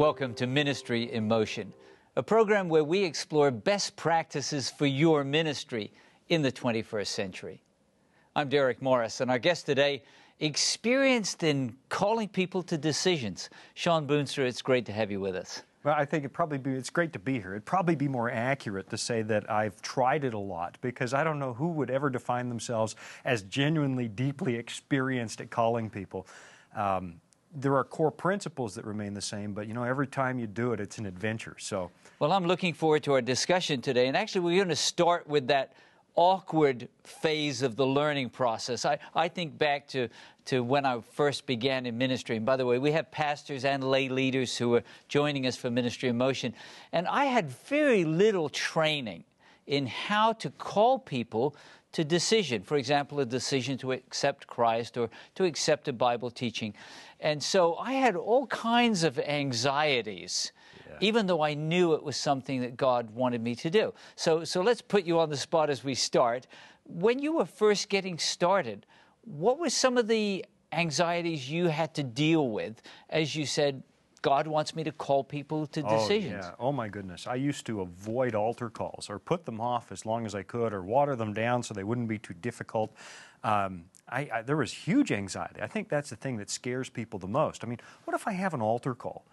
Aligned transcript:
Welcome 0.00 0.32
to 0.36 0.46
Ministry 0.46 1.12
in 1.12 1.28
Motion, 1.28 1.74
a 2.16 2.22
program 2.22 2.70
where 2.70 2.82
we 2.82 3.04
explore 3.04 3.50
best 3.50 3.96
practices 3.96 4.70
for 4.70 4.86
your 4.86 5.24
ministry 5.24 5.92
in 6.30 6.40
the 6.40 6.50
21st 6.50 7.06
century. 7.06 7.62
I'm 8.34 8.48
Derek 8.48 8.80
Morris, 8.80 9.20
and 9.20 9.30
our 9.30 9.38
guest 9.38 9.66
today, 9.66 10.02
experienced 10.38 11.42
in 11.42 11.76
calling 11.90 12.28
people 12.28 12.62
to 12.62 12.78
decisions. 12.78 13.50
Sean 13.74 14.06
Boonstra, 14.06 14.46
it's 14.46 14.62
great 14.62 14.86
to 14.86 14.92
have 14.92 15.10
you 15.10 15.20
with 15.20 15.36
us. 15.36 15.64
Well, 15.84 15.94
I 15.94 16.06
think 16.06 16.24
it 16.24 16.30
probably 16.30 16.56
be, 16.56 16.70
it's 16.70 16.88
great 16.88 17.12
to 17.12 17.18
be 17.18 17.34
here. 17.34 17.50
It'd 17.50 17.66
probably 17.66 17.94
be 17.94 18.08
more 18.08 18.30
accurate 18.30 18.88
to 18.88 18.96
say 18.96 19.20
that 19.20 19.50
I've 19.50 19.82
tried 19.82 20.24
it 20.24 20.32
a 20.32 20.38
lot 20.38 20.78
because 20.80 21.12
I 21.12 21.24
don't 21.24 21.38
know 21.38 21.52
who 21.52 21.68
would 21.72 21.90
ever 21.90 22.08
define 22.08 22.48
themselves 22.48 22.96
as 23.26 23.42
genuinely, 23.42 24.08
deeply 24.08 24.56
experienced 24.56 25.42
at 25.42 25.50
calling 25.50 25.90
people. 25.90 26.26
Um, 26.74 27.20
there 27.54 27.76
are 27.76 27.84
core 27.84 28.10
principles 28.10 28.74
that 28.74 28.84
remain 28.84 29.14
the 29.14 29.20
same, 29.20 29.52
but 29.52 29.66
you 29.66 29.74
know, 29.74 29.82
every 29.82 30.06
time 30.06 30.38
you 30.38 30.46
do 30.46 30.72
it, 30.72 30.80
it's 30.80 30.98
an 30.98 31.06
adventure. 31.06 31.56
So, 31.58 31.90
well, 32.18 32.32
I'm 32.32 32.46
looking 32.46 32.74
forward 32.74 33.02
to 33.04 33.14
our 33.14 33.22
discussion 33.22 33.80
today, 33.80 34.06
and 34.06 34.16
actually, 34.16 34.42
we're 34.42 34.56
going 34.56 34.68
to 34.68 34.76
start 34.76 35.26
with 35.26 35.48
that 35.48 35.72
awkward 36.16 36.88
phase 37.04 37.62
of 37.62 37.76
the 37.76 37.86
learning 37.86 38.30
process. 38.30 38.84
I, 38.84 38.98
I 39.14 39.28
think 39.28 39.56
back 39.56 39.86
to, 39.88 40.08
to 40.46 40.62
when 40.62 40.84
I 40.84 41.00
first 41.00 41.46
began 41.46 41.86
in 41.86 41.96
ministry. 41.96 42.36
And 42.36 42.44
by 42.44 42.56
the 42.56 42.66
way, 42.66 42.78
we 42.78 42.92
have 42.92 43.10
pastors 43.10 43.64
and 43.64 43.82
lay 43.82 44.08
leaders 44.08 44.56
who 44.56 44.74
are 44.74 44.82
joining 45.08 45.46
us 45.46 45.56
for 45.56 45.70
Ministry 45.70 46.08
in 46.08 46.18
Motion. 46.18 46.52
And 46.92 47.06
I 47.06 47.26
had 47.26 47.50
very 47.50 48.04
little 48.04 48.48
training 48.48 49.24
in 49.66 49.86
how 49.86 50.32
to 50.34 50.50
call 50.50 50.98
people 50.98 51.54
to 51.92 52.04
decision. 52.04 52.62
For 52.62 52.76
example, 52.76 53.20
a 53.20 53.26
decision 53.26 53.76
to 53.78 53.92
accept 53.92 54.46
Christ 54.46 54.96
or 54.96 55.10
to 55.34 55.44
accept 55.44 55.88
a 55.88 55.92
Bible 55.92 56.30
teaching. 56.30 56.74
And 57.20 57.42
so 57.42 57.76
I 57.76 57.92
had 57.92 58.16
all 58.16 58.46
kinds 58.46 59.04
of 59.04 59.18
anxieties, 59.18 60.52
yeah. 60.88 60.96
even 61.00 61.26
though 61.26 61.42
I 61.42 61.54
knew 61.54 61.94
it 61.94 62.02
was 62.02 62.16
something 62.16 62.62
that 62.62 62.76
God 62.76 63.10
wanted 63.10 63.42
me 63.42 63.54
to 63.56 63.70
do. 63.70 63.92
So, 64.16 64.44
so 64.44 64.62
let's 64.62 64.82
put 64.82 65.04
you 65.04 65.18
on 65.18 65.28
the 65.28 65.36
spot 65.36 65.70
as 65.70 65.84
we 65.84 65.94
start. 65.94 66.46
When 66.84 67.18
you 67.18 67.36
were 67.36 67.46
first 67.46 67.88
getting 67.88 68.18
started, 68.18 68.86
what 69.22 69.58
were 69.58 69.70
some 69.70 69.98
of 69.98 70.08
the 70.08 70.44
anxieties 70.72 71.50
you 71.50 71.66
had 71.66 71.94
to 71.94 72.02
deal 72.02 72.48
with 72.48 72.80
as 73.10 73.34
you 73.36 73.44
said, 73.44 73.82
God 74.22 74.46
wants 74.46 74.76
me 74.76 74.84
to 74.84 74.92
call 74.92 75.24
people 75.24 75.66
to 75.68 75.82
decisions. 75.82 76.44
Oh, 76.44 76.48
yeah. 76.48 76.54
Oh, 76.58 76.72
my 76.72 76.88
goodness. 76.88 77.26
I 77.26 77.36
used 77.36 77.64
to 77.66 77.80
avoid 77.80 78.34
altar 78.34 78.68
calls 78.68 79.08
or 79.08 79.18
put 79.18 79.46
them 79.46 79.60
off 79.60 79.90
as 79.92 80.04
long 80.04 80.26
as 80.26 80.34
I 80.34 80.42
could 80.42 80.74
or 80.74 80.82
water 80.82 81.16
them 81.16 81.32
down 81.32 81.62
so 81.62 81.72
they 81.72 81.84
wouldn't 81.84 82.08
be 82.08 82.18
too 82.18 82.34
difficult. 82.34 82.94
Um, 83.42 83.84
I, 84.10 84.28
I, 84.32 84.42
there 84.42 84.56
was 84.56 84.72
huge 84.72 85.12
anxiety. 85.12 85.60
I 85.62 85.66
think 85.66 85.88
that's 85.88 86.10
the 86.10 86.16
thing 86.16 86.36
that 86.38 86.50
scares 86.50 86.88
people 86.88 87.18
the 87.18 87.28
most. 87.28 87.64
I 87.64 87.68
mean, 87.68 87.80
what 88.04 88.14
if 88.14 88.26
I 88.26 88.32
have 88.32 88.54
an 88.54 88.60
altar 88.60 88.94
call? 88.94 89.24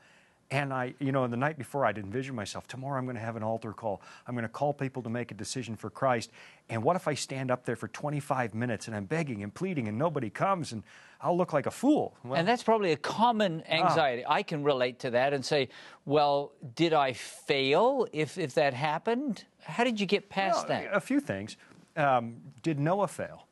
And 0.50 0.73
I, 0.73 0.94
you 1.00 1.11
know, 1.11 1.28
the 1.28 1.36
night 1.36 1.58
before, 1.58 1.86
I'd 1.86 1.97
envision 1.97 2.33
myself, 2.33 2.67
tomorrow 2.67 2.98
I'm 2.98 3.03
going 3.05 3.17
to 3.17 3.22
have 3.22 3.36
an 3.36 3.44
altar 3.44 3.73
call. 3.73 4.02
I'm 4.25 4.33
going 4.33 4.44
to 4.44 4.50
call 4.50 4.73
people 4.73 5.03
to 5.03 5.09
make 5.09 5.31
a 5.31 5.33
decision 5.33 5.75
for 5.75 5.89
Christ. 5.89 6.31
And 6.70 6.83
what 6.83 6.95
if 6.95 7.05
I 7.05 7.16
stand 7.16 7.52
up 7.52 7.66
there 7.66 7.75
for 7.75 7.89
25 7.89 8.55
minutes 8.55 8.88
and 8.88 8.95
I'm 8.95 9.03
begging 9.05 9.44
and 9.44 9.53
pleading 9.53 9.89
and 9.89 9.98
nobody 9.98 10.30
comes 10.30 10.71
and 10.71 10.83
I'll 11.20 11.36
look 11.36 11.52
like 11.52 11.66
a 11.66 11.71
fool? 11.71 12.16
Well, 12.23 12.39
and 12.39 12.48
that's 12.48 12.64
probably 12.64 12.93
a 12.93 12.98
common 12.98 13.61
ah. 13.67 13.73
anxiety. 13.73 14.23
I 14.26 14.42
can 14.42 14.64
relate 14.64 14.99
to 14.99 15.10
that 15.10 15.33
and 15.33 15.43
say, 15.43 15.67
well, 16.05 16.54
did 16.76 16.93
I 16.93 17.11
fail 17.11 18.08
if, 18.14 18.37
if 18.37 18.54
that 18.54 18.73
happened? 18.73 19.43
How 19.64 19.83
did 19.83 19.99
you 19.99 20.05
get 20.05 20.30
past 20.30 20.70
well, 20.70 20.80
that? 20.82 20.95
A 20.95 21.02
few 21.02 21.20
things. 21.20 21.58
Um, 21.98 22.37
did 22.64 22.80
Noah 22.80 23.10
fail? 23.10 23.46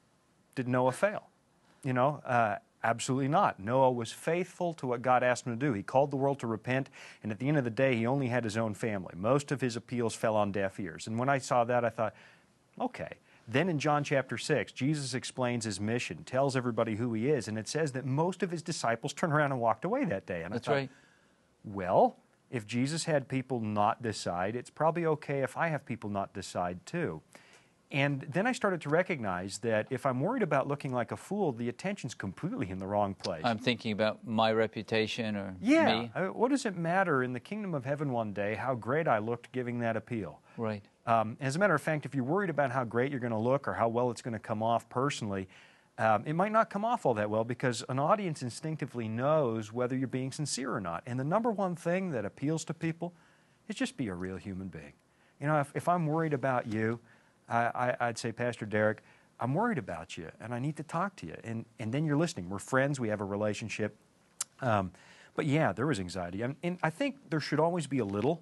Did 0.55 0.67
Noah 0.67 0.91
fail? 0.91 1.23
You 1.83 1.93
know, 1.93 2.21
uh, 2.25 2.55
absolutely 2.83 3.27
not. 3.27 3.59
Noah 3.59 3.91
was 3.91 4.11
faithful 4.11 4.73
to 4.75 4.87
what 4.87 5.01
God 5.01 5.23
asked 5.23 5.45
him 5.45 5.57
to 5.57 5.65
do. 5.65 5.73
He 5.73 5.83
called 5.83 6.11
the 6.11 6.17
world 6.17 6.39
to 6.39 6.47
repent, 6.47 6.89
and 7.21 7.31
at 7.31 7.39
the 7.39 7.47
end 7.47 7.57
of 7.57 7.63
the 7.63 7.69
day, 7.69 7.95
he 7.95 8.07
only 8.07 8.27
had 8.27 8.43
his 8.43 8.57
own 8.57 8.73
family. 8.73 9.13
Most 9.15 9.51
of 9.51 9.61
his 9.61 9.75
appeals 9.75 10.15
fell 10.15 10.35
on 10.35 10.51
deaf 10.51 10.79
ears. 10.79 11.07
And 11.07 11.19
when 11.19 11.29
I 11.29 11.37
saw 11.37 11.63
that, 11.65 11.85
I 11.85 11.89
thought, 11.89 12.15
okay. 12.79 13.09
Then 13.47 13.69
in 13.69 13.77
John 13.77 14.03
chapter 14.03 14.37
6, 14.37 14.71
Jesus 14.71 15.13
explains 15.13 15.65
his 15.65 15.79
mission, 15.79 16.23
tells 16.23 16.55
everybody 16.55 16.95
who 16.95 17.13
he 17.13 17.29
is, 17.29 17.47
and 17.47 17.59
it 17.59 17.67
says 17.67 17.91
that 17.91 18.05
most 18.05 18.41
of 18.41 18.49
his 18.49 18.63
disciples 18.63 19.13
turned 19.13 19.33
around 19.33 19.51
and 19.51 19.61
walked 19.61 19.85
away 19.85 20.03
that 20.05 20.25
day. 20.25 20.41
And 20.41 20.53
That's 20.53 20.67
I 20.67 20.71
thought, 20.71 20.77
right. 20.77 20.89
Well, 21.63 22.17
if 22.49 22.65
Jesus 22.65 23.05
had 23.05 23.27
people 23.27 23.59
not 23.59 24.01
decide, 24.01 24.55
it's 24.55 24.69
probably 24.69 25.05
okay 25.05 25.41
if 25.41 25.57
I 25.57 25.67
have 25.67 25.85
people 25.85 26.09
not 26.09 26.33
decide 26.33 26.83
too. 26.85 27.21
And 27.95 28.27
then 28.29 28.45
I 28.45 28.51
started 28.51 28.81
to 28.81 28.89
recognize 28.89 29.59
that 29.59 29.87
if 29.89 30.05
I'm 30.05 30.19
worried 30.19 30.43
about 30.43 30.67
looking 30.67 30.93
like 30.93 31.13
a 31.13 31.17
fool, 31.17 31.53
the 31.53 31.69
attention's 31.69 32.13
completely 32.13 32.69
in 32.69 32.77
the 32.77 32.85
wrong 32.85 33.13
place. 33.13 33.39
I'm 33.45 33.57
thinking 33.57 33.93
about 33.93 34.27
my 34.27 34.51
reputation 34.51 35.37
or 35.37 35.55
yeah. 35.61 36.01
me. 36.01 36.11
Uh, 36.13 36.25
what 36.25 36.51
does 36.51 36.65
it 36.65 36.75
matter 36.75 37.23
in 37.23 37.31
the 37.31 37.39
kingdom 37.39 37.73
of 37.73 37.85
heaven 37.85 38.11
one 38.11 38.33
day 38.33 38.55
how 38.55 38.75
great 38.75 39.07
I 39.07 39.19
looked 39.19 39.49
giving 39.53 39.79
that 39.79 39.95
appeal? 39.95 40.41
Right. 40.57 40.83
Um, 41.07 41.37
as 41.39 41.55
a 41.55 41.59
matter 41.59 41.73
of 41.73 41.81
fact, 41.81 42.05
if 42.05 42.13
you're 42.13 42.25
worried 42.25 42.49
about 42.49 42.69
how 42.69 42.83
great 42.83 43.11
you're 43.11 43.21
going 43.21 43.31
to 43.31 43.39
look 43.39 43.65
or 43.65 43.73
how 43.73 43.87
well 43.87 44.11
it's 44.11 44.21
going 44.21 44.33
to 44.33 44.39
come 44.39 44.61
off 44.61 44.89
personally, 44.89 45.47
um, 45.97 46.23
it 46.25 46.33
might 46.33 46.51
not 46.51 46.69
come 46.69 46.83
off 46.83 47.05
all 47.05 47.13
that 47.13 47.29
well 47.29 47.45
because 47.45 47.81
an 47.87 47.97
audience 47.97 48.41
instinctively 48.41 49.07
knows 49.07 49.71
whether 49.71 49.95
you're 49.95 50.09
being 50.09 50.33
sincere 50.33 50.75
or 50.75 50.81
not. 50.81 51.01
And 51.05 51.17
the 51.17 51.23
number 51.23 51.49
one 51.49 51.77
thing 51.77 52.11
that 52.11 52.25
appeals 52.25 52.65
to 52.65 52.73
people 52.73 53.13
is 53.69 53.75
just 53.77 53.95
be 53.95 54.09
a 54.09 54.13
real 54.13 54.35
human 54.35 54.67
being. 54.67 54.91
You 55.39 55.47
know, 55.47 55.61
if, 55.61 55.71
if 55.73 55.87
I'm 55.87 56.05
worried 56.07 56.33
about 56.33 56.67
you, 56.67 56.99
I, 57.47 57.95
would 58.01 58.17
say, 58.17 58.31
Pastor 58.31 58.65
Derek, 58.65 59.01
I'm 59.39 59.53
worried 59.53 59.77
about 59.77 60.17
you 60.17 60.31
and 60.39 60.53
I 60.53 60.59
need 60.59 60.77
to 60.77 60.83
talk 60.83 61.15
to 61.17 61.27
you. 61.27 61.35
And, 61.43 61.65
and 61.79 61.93
then 61.93 62.05
you're 62.05 62.17
listening. 62.17 62.49
We're 62.49 62.59
friends, 62.59 62.99
we 62.99 63.09
have 63.09 63.21
a 63.21 63.25
relationship. 63.25 63.95
Um, 64.61 64.91
but 65.35 65.45
yeah, 65.45 65.73
there 65.73 65.87
was 65.87 65.99
anxiety. 65.99 66.41
And, 66.41 66.55
and 66.63 66.79
I 66.81 66.89
think 66.89 67.29
there 67.29 67.39
should 67.39 67.59
always 67.59 67.87
be 67.87 67.99
a 67.99 68.05
little 68.05 68.41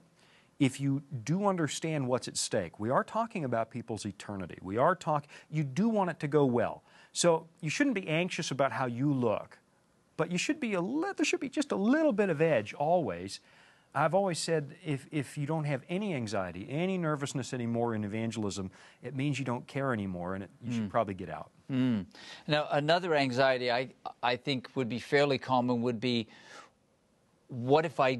if 0.59 0.79
you 0.79 1.01
do 1.23 1.47
understand 1.47 2.07
what's 2.07 2.27
at 2.27 2.37
stake. 2.37 2.79
We 2.79 2.89
are 2.89 3.03
talking 3.03 3.43
about 3.43 3.71
people's 3.71 4.05
eternity. 4.05 4.59
We 4.61 4.77
are 4.77 4.95
talking, 4.95 5.29
you 5.49 5.63
do 5.63 5.89
want 5.89 6.11
it 6.11 6.19
to 6.21 6.27
go 6.27 6.45
well. 6.45 6.83
So 7.11 7.47
you 7.61 7.69
shouldn't 7.69 7.95
be 7.95 8.07
anxious 8.07 8.51
about 8.51 8.71
how 8.71 8.85
you 8.85 9.11
look, 9.11 9.59
but 10.15 10.31
you 10.31 10.37
should 10.37 10.59
be 10.59 10.73
a 10.73 10.81
li- 10.81 11.11
there 11.15 11.25
should 11.25 11.39
be 11.39 11.49
just 11.49 11.71
a 11.71 11.75
little 11.75 12.13
bit 12.13 12.29
of 12.29 12.41
edge 12.41 12.73
always 12.73 13.39
I've 13.95 14.15
always 14.15 14.39
said 14.39 14.75
if, 14.83 15.07
if 15.11 15.37
you 15.37 15.45
don't 15.45 15.65
have 15.65 15.83
any 15.87 16.15
anxiety, 16.15 16.67
any 16.69 16.97
nervousness 16.97 17.53
anymore 17.53 17.93
in 17.93 18.03
evangelism, 18.03 18.71
it 19.03 19.15
means 19.15 19.37
you 19.37 19.45
don't 19.45 19.67
care 19.67 19.93
anymore 19.93 20.33
and 20.33 20.43
it, 20.43 20.49
you 20.63 20.71
mm. 20.71 20.75
should 20.75 20.89
probably 20.89 21.13
get 21.13 21.29
out. 21.29 21.51
Mm. 21.71 22.05
Now, 22.47 22.67
another 22.71 23.15
anxiety 23.15 23.71
I, 23.71 23.89
I 24.21 24.35
think 24.35 24.69
would 24.75 24.89
be 24.89 24.99
fairly 24.99 25.37
common 25.37 25.81
would 25.83 25.99
be 25.99 26.27
what 27.49 27.85
if 27.85 27.99
I 27.99 28.19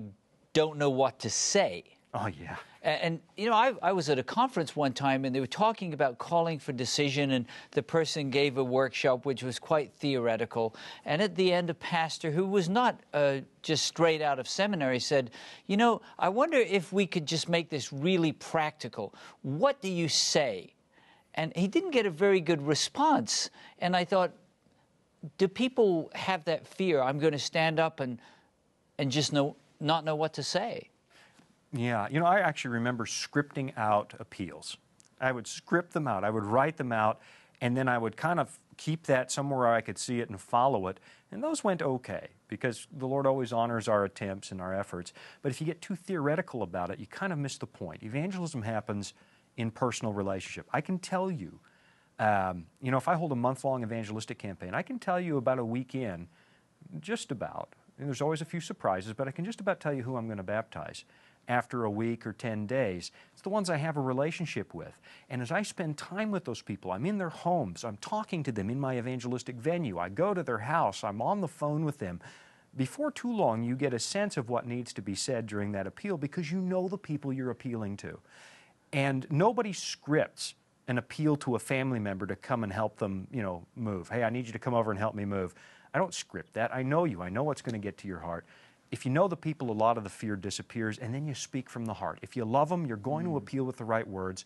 don't 0.53 0.77
know 0.77 0.91
what 0.91 1.17
to 1.19 1.29
say? 1.29 1.83
Oh, 2.15 2.27
yeah. 2.27 2.57
And, 2.83 3.01
and, 3.01 3.19
you 3.37 3.49
know, 3.49 3.55
I, 3.55 3.73
I 3.81 3.91
was 3.91 4.07
at 4.09 4.19
a 4.19 4.23
conference 4.23 4.75
one 4.75 4.93
time 4.93 5.25
and 5.25 5.35
they 5.35 5.39
were 5.39 5.47
talking 5.47 5.93
about 5.93 6.19
calling 6.19 6.59
for 6.59 6.71
decision, 6.71 7.31
and 7.31 7.45
the 7.71 7.81
person 7.81 8.29
gave 8.29 8.57
a 8.57 8.63
workshop 8.63 9.25
which 9.25 9.41
was 9.41 9.57
quite 9.57 9.91
theoretical. 9.93 10.75
And 11.05 11.21
at 11.21 11.35
the 11.35 11.51
end, 11.51 11.71
a 11.71 11.73
pastor 11.73 12.29
who 12.29 12.45
was 12.45 12.69
not 12.69 12.99
uh, 13.13 13.37
just 13.63 13.85
straight 13.85 14.21
out 14.21 14.37
of 14.37 14.47
seminary 14.47 14.99
said, 14.99 15.31
You 15.65 15.77
know, 15.77 16.01
I 16.19 16.29
wonder 16.29 16.57
if 16.57 16.93
we 16.93 17.07
could 17.07 17.25
just 17.25 17.49
make 17.49 17.69
this 17.69 17.91
really 17.91 18.31
practical. 18.31 19.15
What 19.41 19.81
do 19.81 19.89
you 19.89 20.07
say? 20.07 20.73
And 21.35 21.51
he 21.55 21.67
didn't 21.67 21.91
get 21.91 22.05
a 22.05 22.11
very 22.11 22.41
good 22.41 22.61
response. 22.61 23.49
And 23.79 23.95
I 23.95 24.05
thought, 24.05 24.33
do 25.37 25.47
people 25.47 26.11
have 26.13 26.43
that 26.45 26.67
fear? 26.67 27.01
I'm 27.01 27.17
going 27.17 27.31
to 27.31 27.39
stand 27.39 27.79
up 27.79 27.99
and, 27.99 28.19
and 28.97 29.11
just 29.11 29.33
know, 29.33 29.55
not 29.79 30.05
know 30.05 30.15
what 30.15 30.33
to 30.33 30.43
say. 30.43 30.89
Yeah, 31.73 32.07
you 32.09 32.19
know, 32.19 32.25
I 32.27 32.39
actually 32.39 32.71
remember 32.71 33.05
scripting 33.05 33.75
out 33.75 34.13
appeals. 34.19 34.77
I 35.19 35.31
would 35.31 35.47
script 35.47 35.93
them 35.93 36.07
out, 36.07 36.23
I 36.23 36.29
would 36.29 36.45
write 36.45 36.77
them 36.77 36.91
out, 36.91 37.19
and 37.61 37.75
then 37.75 37.87
I 37.87 37.97
would 37.97 38.15
kind 38.15 38.39
of 38.39 38.59
keep 38.77 39.07
that 39.07 39.31
somewhere 39.31 39.59
where 39.59 39.73
I 39.73 39.81
could 39.81 39.97
see 39.97 40.19
it 40.19 40.29
and 40.29 40.39
follow 40.39 40.87
it. 40.87 40.99
And 41.31 41.43
those 41.43 41.63
went 41.63 41.81
okay 41.81 42.27
because 42.47 42.87
the 42.91 43.07
Lord 43.07 43.25
always 43.25 43.51
honors 43.51 43.87
our 43.87 44.03
attempts 44.03 44.51
and 44.51 44.61
our 44.61 44.73
efforts. 44.73 45.13
But 45.41 45.51
if 45.51 45.61
you 45.61 45.65
get 45.65 45.81
too 45.81 45.95
theoretical 45.95 46.61
about 46.61 46.91
it, 46.91 46.99
you 46.99 47.07
kind 47.07 47.33
of 47.33 47.39
miss 47.39 47.57
the 47.57 47.65
point. 47.65 48.03
Evangelism 48.03 48.61
happens 48.61 49.13
in 49.57 49.71
personal 49.71 50.13
relationship. 50.13 50.67
I 50.73 50.81
can 50.81 50.99
tell 50.99 51.31
you, 51.31 51.59
um, 52.19 52.65
you 52.81 52.91
know, 52.91 52.97
if 52.97 53.07
I 53.07 53.15
hold 53.15 53.31
a 53.31 53.35
month 53.35 53.63
long 53.63 53.81
evangelistic 53.81 54.37
campaign, 54.37 54.75
I 54.75 54.83
can 54.83 54.99
tell 54.99 55.19
you 55.19 55.37
about 55.37 55.57
a 55.57 55.65
week 55.65 55.95
in, 55.95 56.27
just 56.99 57.31
about. 57.31 57.73
And 57.97 58.07
there's 58.07 58.21
always 58.21 58.41
a 58.41 58.45
few 58.45 58.59
surprises, 58.59 59.13
but 59.13 59.27
I 59.27 59.31
can 59.31 59.45
just 59.45 59.59
about 59.59 59.79
tell 59.79 59.93
you 59.93 60.03
who 60.03 60.17
I'm 60.17 60.27
going 60.27 60.37
to 60.37 60.43
baptize 60.43 61.05
after 61.47 61.83
a 61.83 61.89
week 61.89 62.25
or 62.25 62.33
10 62.33 62.65
days. 62.67 63.11
It's 63.33 63.41
the 63.41 63.49
ones 63.49 63.69
I 63.69 63.77
have 63.77 63.97
a 63.97 64.01
relationship 64.01 64.73
with. 64.73 64.99
And 65.29 65.41
as 65.41 65.51
I 65.51 65.61
spend 65.61 65.97
time 65.97 66.31
with 66.31 66.45
those 66.45 66.61
people, 66.61 66.91
I'm 66.91 67.05
in 67.05 67.17
their 67.17 67.29
homes, 67.29 67.83
I'm 67.83 67.97
talking 67.97 68.43
to 68.43 68.51
them 68.51 68.69
in 68.69 68.79
my 68.79 68.97
evangelistic 68.97 69.55
venue, 69.55 69.97
I 69.99 70.09
go 70.09 70.33
to 70.33 70.43
their 70.43 70.59
house, 70.59 71.03
I'm 71.03 71.21
on 71.21 71.41
the 71.41 71.47
phone 71.47 71.85
with 71.85 71.99
them. 71.99 72.21
Before 72.75 73.11
too 73.11 73.31
long, 73.31 73.63
you 73.63 73.75
get 73.75 73.93
a 73.93 73.99
sense 73.99 74.35
of 74.35 74.49
what 74.49 74.65
needs 74.65 74.93
to 74.93 75.01
be 75.01 75.13
said 75.13 75.45
during 75.45 75.73
that 75.73 75.85
appeal 75.85 76.17
because 76.17 76.51
you 76.51 76.59
know 76.59 76.87
the 76.87 76.97
people 76.97 77.31
you're 77.31 77.51
appealing 77.51 77.97
to. 77.97 78.19
And 78.91 79.27
nobody 79.29 79.73
scripts 79.73 80.55
an 80.87 80.97
appeal 80.97 81.35
to 81.37 81.55
a 81.55 81.59
family 81.59 81.99
member 81.99 82.25
to 82.25 82.35
come 82.35 82.63
and 82.63 82.73
help 82.73 82.97
them, 82.97 83.27
you 83.31 83.41
know, 83.41 83.65
move. 83.75 84.09
Hey, 84.09 84.23
I 84.23 84.29
need 84.29 84.47
you 84.47 84.51
to 84.53 84.59
come 84.59 84.73
over 84.73 84.91
and 84.91 84.99
help 84.99 85.15
me 85.15 85.23
move. 85.23 85.53
I 85.93 85.99
don't 85.99 86.13
script 86.13 86.53
that. 86.53 86.73
I 86.73 86.81
know 86.83 87.05
you. 87.05 87.21
I 87.21 87.29
know 87.29 87.43
what's 87.43 87.61
going 87.61 87.73
to 87.73 87.79
get 87.79 87.97
to 87.99 88.07
your 88.07 88.19
heart 88.19 88.45
if 88.93 89.05
you 89.05 89.11
know 89.11 89.27
the 89.27 89.35
people, 89.35 89.71
a 89.71 89.79
lot 89.85 89.97
of 89.97 90.03
the 90.03 90.09
fear 90.09 90.35
disappears, 90.35 90.99
and 90.99 91.13
then 91.13 91.25
you 91.25 91.33
speak 91.33 91.67
from 91.67 91.85
the 91.85 91.93
heart. 91.95 92.19
If 92.21 92.37
you 92.37 92.45
love 92.45 92.69
them, 92.69 92.85
you're 92.85 92.95
going 92.95 93.25
to 93.25 93.37
appeal 93.37 93.63
with 93.63 93.77
the 93.77 93.83
right 93.83 94.07
words, 94.07 94.45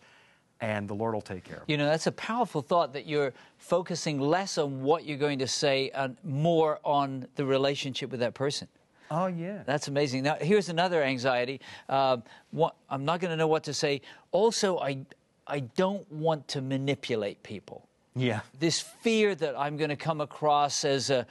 and 0.60 0.88
the 0.88 0.94
Lord 0.94 1.12
will 1.12 1.20
take 1.20 1.44
care. 1.44 1.62
You 1.66 1.76
know, 1.76 1.84
that's 1.84 2.06
a 2.06 2.12
powerful 2.12 2.62
thought 2.62 2.94
that 2.94 3.06
you're 3.06 3.34
focusing 3.58 4.18
less 4.18 4.56
on 4.56 4.82
what 4.82 5.04
you're 5.04 5.18
going 5.18 5.38
to 5.40 5.46
say 5.46 5.90
and 5.94 6.16
more 6.24 6.80
on 6.82 7.28
the 7.36 7.44
relationship 7.44 8.10
with 8.10 8.20
that 8.20 8.32
person. 8.32 8.68
Oh, 9.10 9.26
yeah. 9.26 9.62
That's 9.66 9.88
amazing. 9.88 10.22
Now, 10.22 10.36
here's 10.40 10.70
another 10.70 11.02
anxiety. 11.02 11.60
Um, 11.88 12.22
what, 12.50 12.74
I'm 12.88 13.04
not 13.04 13.20
going 13.20 13.30
to 13.30 13.36
know 13.36 13.48
what 13.48 13.64
to 13.64 13.74
say. 13.74 14.00
Also, 14.32 14.78
I, 14.78 15.04
I 15.46 15.60
don't 15.60 16.10
want 16.10 16.48
to 16.48 16.62
manipulate 16.62 17.42
people. 17.42 17.86
Yeah. 18.16 18.40
This 18.58 18.80
fear 18.80 19.34
that 19.34 19.54
I'm 19.58 19.76
going 19.76 19.90
to 19.90 19.96
come 20.08 20.22
across 20.22 20.84
as 20.84 21.10
a, 21.10 21.26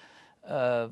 uh, 0.47 0.53
Uh, 0.53 0.89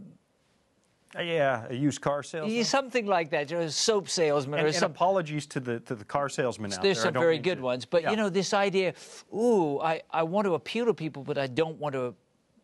Yeah, 1.19 1.65
a 1.69 1.73
used 1.73 2.01
car 2.01 2.23
salesman. 2.23 2.63
something 2.63 3.05
like 3.05 3.29
that, 3.31 3.49
you 3.49 3.57
know, 3.57 3.63
a 3.63 3.71
soap 3.71 4.09
salesman 4.09 4.59
and, 4.65 4.75
or 4.75 4.85
apologies 4.85 5.45
to 5.47 5.59
the 5.59 5.79
to 5.81 5.95
the 5.95 6.05
car 6.05 6.29
salesman 6.29 6.73
out 6.73 6.81
There's 6.81 6.97
there. 6.97 7.05
Some 7.05 7.13
very 7.13 7.37
good 7.39 7.57
to- 7.57 7.63
ones, 7.63 7.85
but 7.85 8.03
Yeah. 8.03 8.11
you 8.11 8.17
know, 8.17 8.29
this 8.29 8.53
idea, 8.53 8.93
ooh, 9.33 9.79
I, 9.79 10.01
I 10.11 10.23
want 10.23 10.45
to 10.45 10.55
appeal 10.55 10.85
to 10.85 10.93
people, 10.93 11.23
but 11.23 11.37
I 11.37 11.47
don't 11.47 11.79
want 11.79 11.93
to 11.93 12.15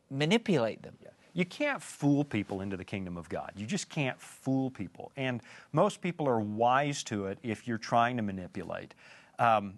manipulate 0.09 0.81
them. 0.83 0.95
You 1.33 1.45
can't 1.45 1.81
fool 1.81 2.25
people 2.25 2.59
into 2.59 2.75
the 2.75 2.83
kingdom 2.83 3.15
of 3.15 3.29
God. 3.29 3.53
You 3.55 3.65
just 3.65 3.87
can't 3.89 4.19
fool 4.19 4.69
people. 4.69 5.13
And 5.15 5.41
most 5.71 6.01
people 6.01 6.27
are 6.27 6.41
wise 6.41 7.03
to 7.03 7.27
it 7.27 7.37
if 7.41 7.65
you're 7.67 7.77
trying 7.77 8.17
to 8.17 8.23
manipulate. 8.23 8.95
Um, 9.39 9.75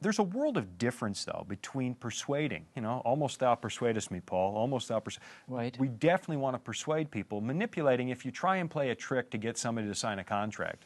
there's 0.00 0.18
a 0.18 0.24
world 0.24 0.56
of 0.56 0.78
difference, 0.78 1.24
though, 1.24 1.44
between 1.48 1.94
persuading. 1.94 2.64
You 2.74 2.82
know, 2.82 3.02
almost 3.04 3.40
thou 3.40 3.54
persuadest 3.54 4.10
me, 4.10 4.20
Paul. 4.20 4.56
Almost 4.56 4.88
thou 4.88 5.00
persuadest. 5.00 5.20
Right. 5.46 5.78
We 5.78 5.88
definitely 5.88 6.38
want 6.38 6.54
to 6.54 6.58
persuade 6.58 7.10
people. 7.10 7.40
Manipulating, 7.40 8.08
if 8.08 8.24
you 8.24 8.30
try 8.30 8.56
and 8.56 8.70
play 8.70 8.90
a 8.90 8.94
trick 8.94 9.30
to 9.30 9.38
get 9.38 9.58
somebody 9.58 9.88
to 9.88 9.94
sign 9.94 10.18
a 10.18 10.24
contract, 10.24 10.84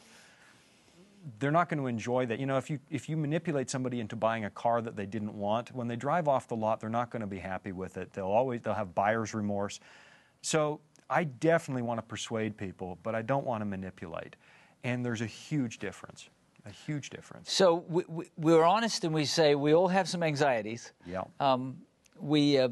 they're 1.39 1.51
not 1.51 1.69
going 1.69 1.79
to 1.79 1.87
enjoy 1.87 2.25
that. 2.25 2.39
You 2.39 2.45
know, 2.45 2.57
if 2.57 2.69
you 2.69 2.79
if 2.89 3.09
you 3.09 3.17
manipulate 3.17 3.69
somebody 3.69 3.99
into 3.99 4.15
buying 4.15 4.45
a 4.45 4.49
car 4.49 4.81
that 4.81 4.95
they 4.95 5.05
didn't 5.05 5.33
want, 5.33 5.73
when 5.73 5.87
they 5.87 5.95
drive 5.95 6.27
off 6.27 6.47
the 6.47 6.55
lot, 6.55 6.79
they're 6.79 6.89
not 6.89 7.09
going 7.09 7.21
to 7.21 7.27
be 7.27 7.39
happy 7.39 7.71
with 7.71 7.97
it. 7.97 8.13
They'll 8.13 8.25
always 8.25 8.61
they'll 8.61 8.73
have 8.73 8.93
buyer's 8.93 9.33
remorse. 9.33 9.79
So 10.41 10.81
I 11.09 11.23
definitely 11.23 11.81
want 11.81 11.99
to 11.99 12.03
persuade 12.03 12.57
people, 12.57 12.99
but 13.01 13.15
I 13.15 13.21
don't 13.21 13.45
want 13.45 13.61
to 13.61 13.65
manipulate. 13.65 14.35
And 14.83 15.03
there's 15.05 15.21
a 15.21 15.27
huge 15.27 15.79
difference. 15.79 16.29
A 16.65 16.71
huge 16.71 17.09
difference. 17.11 17.51
So 17.51 17.85
we, 17.87 18.03
we, 18.07 18.31
we're 18.37 18.63
honest 18.63 19.03
and 19.03 19.13
we 19.13 19.25
say 19.25 19.53
we 19.53 19.73
all 19.73 19.87
have 19.87 20.09
some 20.09 20.23
anxieties. 20.23 20.93
Yeah. 21.05 21.23
Um, 21.39 21.77
we, 22.19 22.57
uh, 22.57 22.69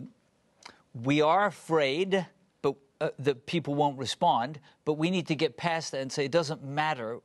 we 0.94 1.22
are 1.22 1.46
afraid 1.46 2.26
but, 2.62 2.76
uh, 3.00 3.10
that 3.20 3.46
people 3.46 3.76
won't 3.76 3.98
respond, 4.00 4.60
but 4.84 4.94
we 4.94 5.12
need 5.12 5.28
to 5.28 5.36
get 5.36 5.58
past 5.58 5.92
that 5.92 6.02
and 6.02 6.12
say 6.12 6.26
it 6.26 6.32
doesn't 6.32 6.64
matter 6.64 7.20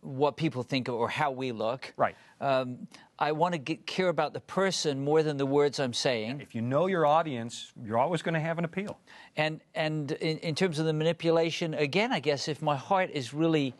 what 0.00 0.36
people 0.36 0.62
think 0.62 0.88
or 0.88 1.08
how 1.08 1.32
we 1.32 1.50
look. 1.50 1.92
Right. 1.96 2.14
Um, 2.40 2.86
I 3.18 3.32
want 3.32 3.54
to 3.54 3.58
get, 3.58 3.84
care 3.84 4.08
about 4.08 4.32
the 4.32 4.40
person 4.40 5.02
more 5.02 5.24
than 5.24 5.36
the 5.36 5.46
words 5.46 5.80
I'm 5.80 5.92
saying. 5.92 6.40
If 6.40 6.54
you 6.54 6.62
know 6.62 6.86
your 6.86 7.04
audience, 7.04 7.72
you're 7.84 7.98
always 7.98 8.22
going 8.22 8.34
to 8.34 8.40
have 8.40 8.58
an 8.58 8.64
appeal. 8.64 9.00
And 9.36 9.60
and 9.74 10.12
in, 10.12 10.38
in 10.38 10.54
terms 10.54 10.78
of 10.78 10.86
the 10.86 10.92
manipulation, 10.92 11.74
again, 11.74 12.12
I 12.12 12.20
guess 12.20 12.46
if 12.46 12.62
my 12.62 12.76
heart 12.76 13.10
is 13.12 13.34
really 13.34 13.74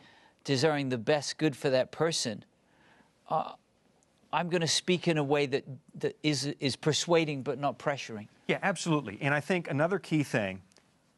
desiring 0.48 0.88
the 0.88 0.96
best 0.96 1.36
good 1.36 1.54
for 1.54 1.68
that 1.68 1.92
person, 1.92 2.42
uh, 3.28 3.52
I'm 4.32 4.48
going 4.48 4.62
to 4.62 4.66
speak 4.66 5.06
in 5.06 5.18
a 5.18 5.22
way 5.22 5.44
that, 5.44 5.64
that 5.96 6.16
is 6.22 6.46
is 6.58 6.74
persuading 6.74 7.42
but 7.42 7.58
not 7.58 7.78
pressuring. 7.78 8.28
Yeah, 8.46 8.58
absolutely. 8.62 9.18
And 9.20 9.34
I 9.34 9.40
think 9.40 9.70
another 9.70 9.98
key 9.98 10.22
thing 10.22 10.62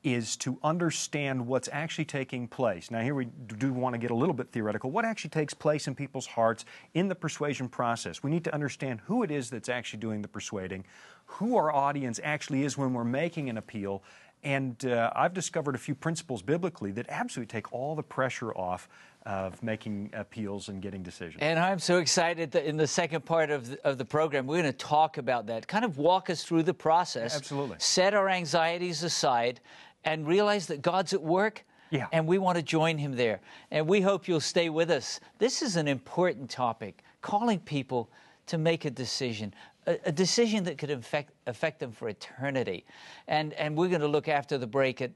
is 0.03 0.37
to 0.39 0.59
understand 0.65 1.47
what's 1.47 1.69
actually 1.71 2.07
taking 2.07 2.49
place. 2.49 2.91
Now, 2.91 3.03
here 3.03 3.15
we 3.15 3.27
do 3.27 3.73
want 3.73 3.95
to 3.95 3.99
get 3.99 4.11
a 4.11 4.15
little 4.15 4.35
bit 4.35 4.51
theoretical. 4.51 4.91
What 4.91 5.05
actually 5.05 5.31
takes 5.31 5.55
place 5.55 5.87
in 5.87 5.95
people's 5.95 6.27
hearts 6.27 6.65
in 6.95 7.07
the 7.07 7.15
persuasion 7.15 7.69
process? 7.69 8.25
We 8.25 8.33
need 8.33 8.43
to 8.45 8.55
understand 8.55 9.01
who 9.05 9.23
it 9.23 9.31
is 9.31 9.49
that's 9.51 9.69
actually 9.69 10.01
doing 10.01 10.23
the 10.23 10.29
persuading, 10.29 10.85
who 11.27 11.57
our 11.57 11.71
audience 11.73 12.19
actually 12.25 12.65
is 12.65 12.77
when 12.77 12.95
we're 12.95 13.05
making 13.05 13.49
an 13.49 13.59
appeal. 13.59 14.03
And 14.43 14.85
uh, 14.87 15.13
I've 15.15 15.35
discovered 15.35 15.75
a 15.75 15.79
few 15.79 15.95
principles 15.95 16.43
biblically 16.43 16.93
that 16.93 17.07
absolutely 17.09 17.53
take 17.53 17.73
all 17.73 17.95
the 17.95 18.03
pressure 18.03 18.53
off 18.53 18.89
of 19.27 19.63
making 19.63 20.11
appeals 20.15 20.69
and 20.69 20.81
getting 20.81 21.03
decisions. 21.03 21.39
And 21.41 21.59
I'm 21.59 21.79
so 21.79 21.99
excited 21.99 22.53
that 22.53 22.65
in 22.65 22.77
the 22.77 22.87
second 22.87 23.25
part 23.25 23.51
of 23.51 23.69
the, 23.69 23.87
of 23.87 23.99
the 23.99 24.05
program, 24.05 24.47
we're 24.47 24.63
going 24.63 24.73
to 24.73 24.79
talk 24.79 25.19
about 25.19 25.47
that. 25.49 25.69
Kind 25.69 25.85
of 25.85 25.99
walk 25.99 26.31
us 26.31 26.43
through 26.43 26.63
the 26.63 26.75
process. 26.75 27.37
Absolutely. 27.37 27.77
Set 27.79 28.15
our 28.15 28.29
anxieties 28.29 29.03
aside 29.03 29.61
and 30.05 30.27
realize 30.27 30.67
that 30.67 30.81
God's 30.81 31.13
at 31.13 31.23
work. 31.23 31.65
Yeah. 31.91 32.07
And 32.13 32.27
we 32.27 32.39
want 32.39 32.57
to 32.57 32.63
join 32.63 32.99
him 32.99 33.17
there. 33.17 33.41
And 33.71 33.87
we 33.87 34.01
hope 34.01 34.29
you'll 34.29 34.41
stay 34.41 34.71
with 34.71 34.91
us. 34.91 35.21
This 35.39 35.61
is 35.61 35.77
an 35.77 35.89
important 35.89 36.49
topic 36.49 37.03
calling 37.21 37.59
people 37.59 38.09
to 38.47 38.59
make 38.59 38.85
a 38.85 38.91
decision, 38.91 39.53
a, 39.87 39.99
a 40.07 40.13
decision 40.13 40.65
that 40.65 40.79
could 40.79 40.91
affect, 40.91 41.33
affect 41.47 41.79
them 41.81 41.93
for 41.93 42.09
eternity. 42.09 42.87
And, 43.29 43.53
and 43.55 43.77
we're 43.77 43.89
going 43.89 44.01
to 44.01 44.09
look 44.09 44.29
after 44.29 44.57
the 44.57 44.67
break 44.67 45.03
at 45.03 45.11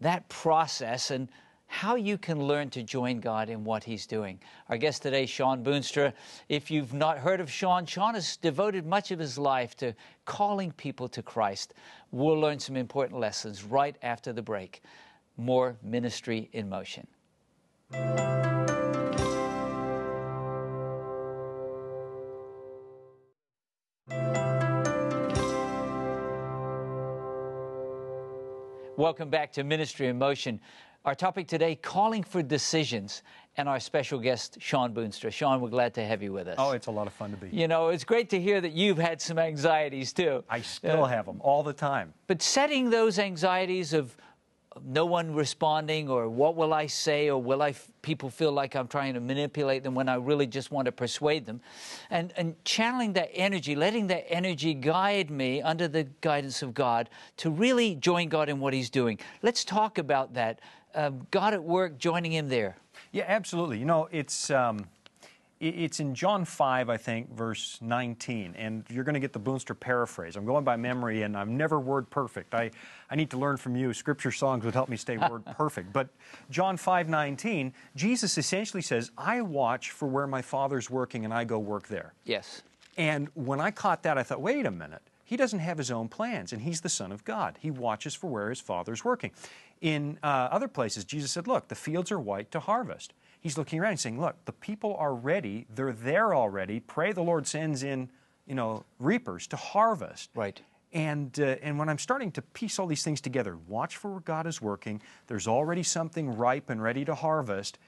that 0.00 0.28
process 0.28 1.10
and 1.10 1.28
how 1.70 1.94
you 1.94 2.18
can 2.18 2.42
learn 2.42 2.68
to 2.68 2.82
join 2.82 3.20
God 3.20 3.48
in 3.48 3.62
what 3.62 3.84
He's 3.84 4.04
doing. 4.04 4.40
Our 4.68 4.76
guest 4.76 5.02
today, 5.02 5.24
Sean 5.24 5.62
Boonstra. 5.62 6.12
If 6.48 6.68
you've 6.68 6.92
not 6.92 7.16
heard 7.16 7.38
of 7.38 7.48
Sean, 7.48 7.86
Sean 7.86 8.14
has 8.14 8.36
devoted 8.36 8.84
much 8.84 9.12
of 9.12 9.20
his 9.20 9.38
life 9.38 9.76
to 9.76 9.94
calling 10.24 10.72
people 10.72 11.08
to 11.08 11.22
Christ. 11.22 11.74
We'll 12.10 12.38
learn 12.38 12.58
some 12.58 12.76
important 12.76 13.20
lessons 13.20 13.62
right 13.62 13.94
after 14.02 14.32
the 14.32 14.42
break. 14.42 14.82
More 15.36 15.76
ministry 15.80 16.50
in 16.52 16.68
motion. 16.68 17.06
Welcome 28.96 29.30
back 29.30 29.52
to 29.52 29.64
Ministry 29.64 30.08
in 30.08 30.18
Motion. 30.18 30.60
Our 31.02 31.14
topic 31.14 31.46
today, 31.48 31.76
calling 31.76 32.22
for 32.22 32.42
decisions, 32.42 33.22
and 33.56 33.70
our 33.70 33.80
special 33.80 34.18
guest, 34.18 34.58
Sean 34.60 34.92
Boonstra. 34.92 35.32
Sean, 35.32 35.62
we're 35.62 35.70
glad 35.70 35.94
to 35.94 36.04
have 36.04 36.22
you 36.22 36.30
with 36.30 36.46
us. 36.46 36.56
Oh, 36.58 36.72
it's 36.72 36.88
a 36.88 36.90
lot 36.90 37.06
of 37.06 37.14
fun 37.14 37.30
to 37.30 37.36
be 37.38 37.48
here. 37.48 37.60
You 37.60 37.68
know, 37.68 37.88
it's 37.88 38.04
great 38.04 38.28
to 38.30 38.40
hear 38.40 38.60
that 38.60 38.72
you've 38.72 38.98
had 38.98 39.20
some 39.22 39.38
anxieties 39.38 40.12
too. 40.12 40.44
I 40.50 40.60
still 40.60 41.04
Uh, 41.04 41.08
have 41.08 41.24
them 41.24 41.40
all 41.40 41.62
the 41.62 41.72
time. 41.72 42.12
But 42.26 42.42
setting 42.42 42.90
those 42.90 43.18
anxieties 43.18 43.94
of 43.94 44.14
no 44.84 45.04
one 45.06 45.34
responding, 45.34 46.08
or 46.10 46.28
what 46.28 46.54
will 46.54 46.72
I 46.74 46.86
say, 46.86 47.28
or 47.30 47.42
will 47.42 47.62
I 47.62 47.70
f- 47.70 47.90
people 48.02 48.28
feel 48.30 48.52
like 48.52 48.76
I'm 48.76 48.86
trying 48.86 49.14
to 49.14 49.20
manipulate 49.20 49.82
them 49.82 49.94
when 49.94 50.08
I 50.08 50.14
really 50.14 50.46
just 50.46 50.70
want 50.70 50.84
to 50.86 50.92
persuade 50.92 51.44
them, 51.46 51.60
and 52.10 52.32
and 52.36 52.62
channeling 52.64 53.14
that 53.14 53.30
energy, 53.32 53.74
letting 53.74 54.06
that 54.08 54.26
energy 54.28 54.74
guide 54.74 55.30
me 55.30 55.60
under 55.62 55.88
the 55.88 56.04
guidance 56.20 56.62
of 56.62 56.72
God 56.74 57.08
to 57.38 57.50
really 57.50 57.94
join 57.96 58.28
God 58.28 58.48
in 58.50 58.60
what 58.60 58.74
He's 58.74 58.90
doing. 58.90 59.18
Let's 59.42 59.64
talk 59.64 59.96
about 59.98 60.34
that. 60.34 60.60
God 61.30 61.54
at 61.54 61.62
work, 61.62 61.98
joining 61.98 62.32
Him 62.32 62.48
there. 62.48 62.76
Yeah, 63.12 63.24
absolutely. 63.26 63.78
You 63.78 63.84
know, 63.84 64.08
it's 64.10 64.50
um, 64.50 64.86
it's 65.60 66.00
in 66.00 66.14
John 66.14 66.44
five, 66.44 66.88
I 66.88 66.96
think, 66.96 67.34
verse 67.34 67.78
nineteen, 67.82 68.54
and 68.56 68.84
you're 68.88 69.04
going 69.04 69.14
to 69.14 69.20
get 69.20 69.32
the 69.32 69.38
Boonster 69.38 69.74
paraphrase. 69.74 70.36
I'm 70.36 70.46
going 70.46 70.64
by 70.64 70.76
memory, 70.76 71.22
and 71.22 71.36
I'm 71.36 71.56
never 71.56 71.78
word 71.78 72.08
perfect. 72.08 72.54
I 72.54 72.70
I 73.10 73.16
need 73.16 73.30
to 73.30 73.38
learn 73.38 73.56
from 73.56 73.76
you. 73.76 73.92
Scripture 73.92 74.32
songs 74.32 74.64
would 74.64 74.74
help 74.74 74.88
me 74.88 74.96
stay 74.96 75.18
word 75.18 75.44
perfect. 75.56 75.92
But 75.92 76.08
John 76.50 76.76
five 76.76 77.08
nineteen, 77.08 77.74
Jesus 77.96 78.38
essentially 78.38 78.82
says, 78.82 79.10
"I 79.18 79.42
watch 79.42 79.90
for 79.90 80.08
where 80.08 80.26
my 80.26 80.42
Father's 80.42 80.88
working, 80.88 81.24
and 81.24 81.34
I 81.34 81.44
go 81.44 81.58
work 81.58 81.88
there." 81.88 82.14
Yes. 82.24 82.62
And 82.96 83.28
when 83.34 83.60
I 83.60 83.70
caught 83.70 84.02
that, 84.02 84.18
I 84.18 84.22
thought, 84.22 84.42
wait 84.42 84.66
a 84.66 84.70
minute. 84.70 85.02
He 85.30 85.36
doesn't 85.36 85.60
have 85.60 85.78
his 85.78 85.92
own 85.92 86.08
plans, 86.08 86.52
and 86.52 86.60
he's 86.60 86.80
the 86.80 86.88
Son 86.88 87.12
of 87.12 87.22
God. 87.22 87.56
He 87.60 87.70
watches 87.70 88.16
for 88.16 88.28
where 88.28 88.48
his 88.48 88.58
Father's 88.58 89.04
working. 89.04 89.30
In 89.80 90.18
uh, 90.24 90.48
other 90.50 90.66
places, 90.66 91.04
Jesus 91.04 91.30
said, 91.30 91.46
look, 91.46 91.68
the 91.68 91.76
fields 91.76 92.10
are 92.10 92.18
white 92.18 92.50
to 92.50 92.58
harvest. 92.58 93.12
He's 93.40 93.56
looking 93.56 93.78
around 93.78 93.92
and 93.92 94.00
saying, 94.00 94.20
look, 94.20 94.44
the 94.44 94.52
people 94.52 94.96
are 94.98 95.14
ready. 95.14 95.66
They're 95.72 95.92
there 95.92 96.34
already. 96.34 96.80
Pray 96.80 97.12
the 97.12 97.22
Lord 97.22 97.46
sends 97.46 97.84
in, 97.84 98.10
you 98.44 98.56
know, 98.56 98.84
reapers 98.98 99.46
to 99.46 99.56
harvest. 99.56 100.30
Right. 100.34 100.60
And, 100.92 101.38
uh, 101.38 101.54
and 101.62 101.78
when 101.78 101.88
I'm 101.88 101.98
starting 101.98 102.32
to 102.32 102.42
piece 102.42 102.80
all 102.80 102.88
these 102.88 103.04
things 103.04 103.20
together, 103.20 103.56
watch 103.68 103.98
for 103.98 104.10
where 104.10 104.20
God 104.22 104.48
is 104.48 104.60
working, 104.60 105.00
there's 105.28 105.46
already 105.46 105.84
something 105.84 106.36
ripe 106.36 106.70
and 106.70 106.82
ready 106.82 107.04
to 107.04 107.14
harvest, 107.14 107.78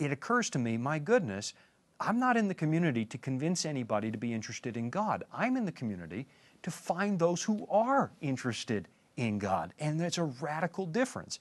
it 0.00 0.10
occurs 0.10 0.50
to 0.50 0.58
me, 0.58 0.78
my 0.78 0.98
goodness, 0.98 1.54
I'm 2.00 2.18
not 2.18 2.36
in 2.36 2.48
the 2.48 2.54
community 2.54 3.04
to 3.04 3.18
convince 3.18 3.64
anybody 3.64 4.10
to 4.10 4.18
be 4.18 4.34
interested 4.34 4.76
in 4.76 4.90
God. 4.90 5.22
I'm 5.32 5.56
in 5.56 5.64
the 5.64 5.70
community 5.70 6.26
to 6.62 6.70
find 6.70 7.18
those 7.18 7.42
who 7.42 7.66
are 7.70 8.10
interested 8.20 8.88
in 9.16 9.38
God. 9.38 9.72
And 9.78 10.00
that's 10.00 10.18
a 10.18 10.24
radical 10.24 10.86
difference. 10.86 11.38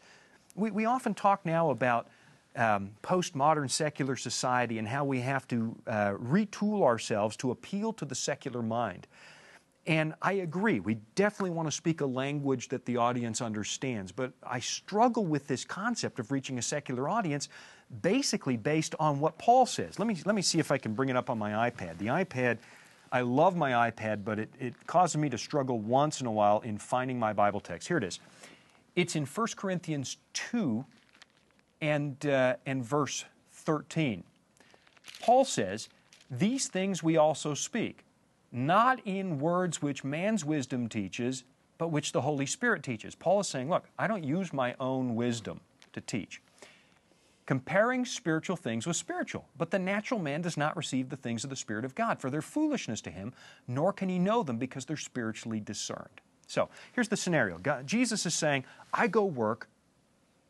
We, 0.55 0.71
we 0.71 0.85
often 0.85 1.13
talk 1.13 1.45
now 1.45 1.69
about 1.69 2.07
um, 2.55 2.91
postmodern 3.01 3.69
secular 3.69 4.15
society 4.15 4.77
and 4.77 4.87
how 4.87 5.05
we 5.05 5.21
have 5.21 5.47
to 5.49 5.75
uh, 5.87 6.13
retool 6.13 6.83
ourselves 6.83 7.37
to 7.37 7.51
appeal 7.51 7.93
to 7.93 8.05
the 8.05 8.15
secular 8.15 8.61
mind. 8.61 9.07
And 9.87 10.13
I 10.21 10.33
agree, 10.33 10.79
we 10.79 10.95
definitely 11.15 11.51
want 11.51 11.67
to 11.67 11.71
speak 11.71 12.01
a 12.01 12.05
language 12.05 12.67
that 12.69 12.85
the 12.85 12.97
audience 12.97 13.41
understands, 13.41 14.11
but 14.11 14.31
I 14.43 14.59
struggle 14.59 15.25
with 15.25 15.47
this 15.47 15.65
concept 15.65 16.19
of 16.19 16.31
reaching 16.31 16.59
a 16.59 16.61
secular 16.61 17.09
audience 17.09 17.49
basically 18.01 18.57
based 18.57 18.93
on 18.99 19.19
what 19.19 19.39
Paul 19.39 19.65
says. 19.65 19.97
Let 19.97 20.07
me, 20.07 20.17
let 20.23 20.35
me 20.35 20.43
see 20.43 20.59
if 20.59 20.71
I 20.71 20.77
can 20.77 20.93
bring 20.93 21.09
it 21.09 21.15
up 21.15 21.31
on 21.31 21.39
my 21.39 21.69
iPad. 21.69 21.97
The 21.97 22.07
iPad, 22.07 22.59
I 23.11 23.21
love 23.21 23.55
my 23.55 23.91
iPad, 23.91 24.23
but 24.23 24.39
it, 24.39 24.53
it 24.59 24.87
causes 24.87 25.17
me 25.17 25.29
to 25.29 25.37
struggle 25.37 25.79
once 25.79 26.21
in 26.21 26.27
a 26.27 26.31
while 26.31 26.61
in 26.61 26.77
finding 26.77 27.19
my 27.19 27.33
Bible 27.33 27.59
text. 27.59 27.87
Here 27.87 27.97
it 27.97 28.03
is. 28.03 28.19
It's 28.95 29.15
in 29.15 29.25
1 29.25 29.47
Corinthians 29.55 30.17
2 30.33 30.85
and, 31.81 32.25
uh, 32.25 32.55
and 32.65 32.83
verse 32.83 33.25
13. 33.51 34.23
Paul 35.21 35.45
says, 35.45 35.89
These 36.29 36.67
things 36.67 37.03
we 37.03 37.17
also 37.17 37.53
speak 37.53 38.05
not 38.51 38.99
in 39.05 39.39
words 39.39 39.81
which 39.81 40.03
man's 40.03 40.43
wisdom 40.43 40.89
teaches, 40.89 41.43
but 41.77 41.89
which 41.89 42.11
the 42.11 42.21
Holy 42.21 42.45
Spirit 42.45 42.83
teaches. 42.83 43.15
Paul 43.15 43.39
is 43.39 43.47
saying, 43.47 43.69
look, 43.69 43.85
I 43.97 44.07
don't 44.07 44.23
use 44.23 44.51
my 44.51 44.75
own 44.79 45.15
wisdom 45.15 45.61
to 45.93 46.01
teach. 46.01 46.41
Comparing 47.51 48.05
spiritual 48.05 48.55
things 48.55 48.87
with 48.87 48.95
spiritual, 48.95 49.43
but 49.57 49.71
the 49.71 49.77
natural 49.77 50.21
man 50.21 50.41
does 50.41 50.55
not 50.55 50.77
receive 50.77 51.09
the 51.09 51.17
things 51.17 51.43
of 51.43 51.49
the 51.49 51.55
Spirit 51.57 51.83
of 51.83 51.93
God, 51.93 52.17
for 52.17 52.29
they're 52.29 52.41
foolishness 52.41 53.01
to 53.01 53.11
him, 53.11 53.33
nor 53.67 53.91
can 53.91 54.07
he 54.07 54.17
know 54.17 54.41
them 54.41 54.55
because 54.55 54.85
they're 54.85 54.95
spiritually 54.95 55.59
discerned. 55.59 56.21
So 56.47 56.69
here's 56.93 57.09
the 57.09 57.17
scenario 57.17 57.57
God, 57.57 57.85
Jesus 57.85 58.25
is 58.25 58.33
saying, 58.33 58.63
I 58.93 59.07
go 59.07 59.25
work 59.25 59.67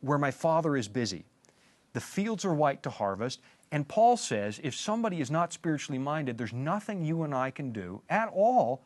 where 0.02 0.20
my 0.20 0.30
Father 0.30 0.78
is 0.78 0.88
busy. 0.88 1.26
The 1.94 2.02
fields 2.02 2.46
are 2.46 2.54
white 2.54 2.84
to 2.84 2.92
harvest, 2.92 3.40
and 3.72 3.88
Paul 3.88 4.16
says 4.16 4.62
if 4.64 4.76
somebody 4.76 5.22
is 5.22 5.32
not 5.32 5.54
spiritually 5.54 5.98
minded, 5.98 6.38
there's 6.38 6.54
nothing 6.54 7.04
you 7.04 7.24
and 7.24 7.34
I 7.34 7.50
can 7.50 7.72
do 7.72 8.04
at 8.12 8.30
all 8.32 8.84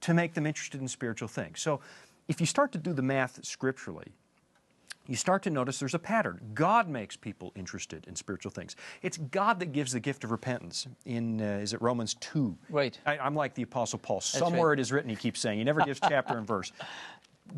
to 0.00 0.12
make 0.12 0.34
them 0.34 0.46
interested 0.46 0.80
in 0.80 0.88
spiritual 0.88 1.28
things. 1.28 1.60
So 1.60 1.78
if 2.26 2.40
you 2.40 2.46
start 2.48 2.72
to 2.72 2.78
do 2.78 2.92
the 2.92 3.02
math 3.02 3.44
scripturally, 3.44 4.14
you 5.06 5.16
start 5.16 5.42
to 5.44 5.50
notice 5.50 5.78
there's 5.78 5.94
a 5.94 5.98
pattern. 5.98 6.40
God 6.54 6.88
makes 6.88 7.16
people 7.16 7.52
interested 7.54 8.06
in 8.06 8.16
spiritual 8.16 8.50
things. 8.50 8.76
It's 9.02 9.16
God 9.16 9.60
that 9.60 9.72
gives 9.72 9.92
the 9.92 10.00
gift 10.00 10.24
of 10.24 10.30
repentance. 10.30 10.86
In 11.04 11.40
uh, 11.40 11.60
is 11.62 11.72
it 11.72 11.82
Romans 11.82 12.14
two? 12.14 12.56
Right. 12.68 12.98
I, 13.06 13.26
am 13.26 13.34
like 13.34 13.54
the 13.54 13.62
Apostle 13.62 13.98
Paul. 13.98 14.20
Somewhere 14.20 14.68
right. 14.68 14.78
it 14.78 14.82
is 14.82 14.92
written. 14.92 15.10
He 15.10 15.16
keeps 15.16 15.40
saying 15.40 15.58
he 15.58 15.64
never 15.64 15.82
gives 15.82 16.00
chapter 16.00 16.36
and 16.36 16.46
verse. 16.46 16.72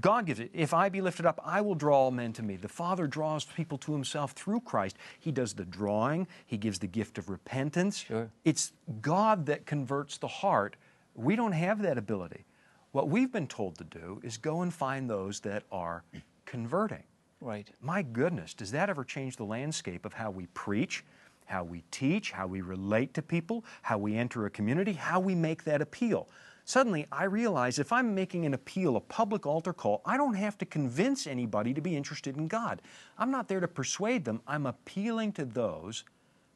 God 0.01 0.27
gives 0.27 0.39
it. 0.39 0.51
If 0.53 0.75
I 0.75 0.89
be 0.91 1.01
lifted 1.01 1.27
up, 1.27 1.41
I 1.45 1.61
will 1.61 1.75
draw 1.75 1.97
all 1.97 2.11
men 2.11 2.33
to 2.35 2.43
me. 2.43 2.57
The 2.57 2.69
Father 2.69 3.07
draws 3.07 3.45
people 3.45 3.79
to 3.79 3.93
himself 3.93 4.33
through 4.33 4.61
Christ. 4.61 4.97
He 5.19 5.33
does 5.33 5.55
the 5.55 5.65
drawing, 5.65 6.27
He 6.47 6.57
gives 6.57 6.79
the 6.79 6.87
gift 6.87 7.19
of 7.19 7.29
repentance. 7.29 7.99
Sure. 7.99 8.31
It's 8.45 8.73
God 9.01 9.47
that 9.47 9.67
converts 9.67 10.19
the 10.19 10.29
heart. 10.29 10.77
We 11.15 11.37
don't 11.37 11.53
have 11.53 11.83
that 11.83 11.99
ability. 11.99 12.45
What 12.93 13.09
we've 13.09 13.33
been 13.33 13.47
told 13.47 13.79
to 13.79 13.85
do 13.85 14.21
is 14.23 14.37
go 14.37 14.63
and 14.63 14.73
find 14.73 15.09
those 15.09 15.41
that 15.41 15.65
are 15.73 16.05
converting. 16.45 17.03
Right. 17.41 17.71
My 17.81 18.03
goodness, 18.03 18.53
does 18.53 18.73
that 18.73 18.91
ever 18.91 19.05
change 19.05 19.37
the 19.37 19.45
landscape 19.45 20.05
of 20.05 20.13
how 20.13 20.31
we 20.31 20.47
preach, 20.47 21.05
how 21.47 21.63
we 21.63 21.85
teach, 21.91 22.33
how 22.33 22.47
we 22.47 22.61
relate 22.61 23.15
to 23.15 23.23
people, 23.23 23.65
how 23.83 23.97
we 23.97 24.17
enter 24.17 24.47
a 24.47 24.51
community, 24.51 24.93
how 24.93 25.21
we 25.21 25.35
make 25.35 25.65
that 25.65 25.81
appeal? 25.81 26.29
Suddenly, 26.65 27.07
I 27.11 27.25
realize 27.25 27.79
if 27.79 27.93
I'm 27.93 28.15
making 28.15 28.45
an 28.45 28.53
appeal, 28.53 28.97
a 28.97 29.01
public 29.01 29.47
altar 29.47 29.73
call, 29.73 30.03
I 30.05 30.19
don't 30.19 30.35
have 30.35 30.59
to 30.59 30.67
convince 30.67 31.27
anybody 31.27 31.73
to 31.73 31.81
be 31.81 31.97
interested 31.97 32.37
in 32.37 32.49
God. 32.49 32.83
I'm 33.17 33.31
not 33.31 33.49
there 33.49 33.61
to 33.61 33.69
persuade 33.69 34.25
them. 34.25 34.43
I'm 34.47 34.67
appealing 34.67 35.33
to 35.33 35.47
those 35.47 36.05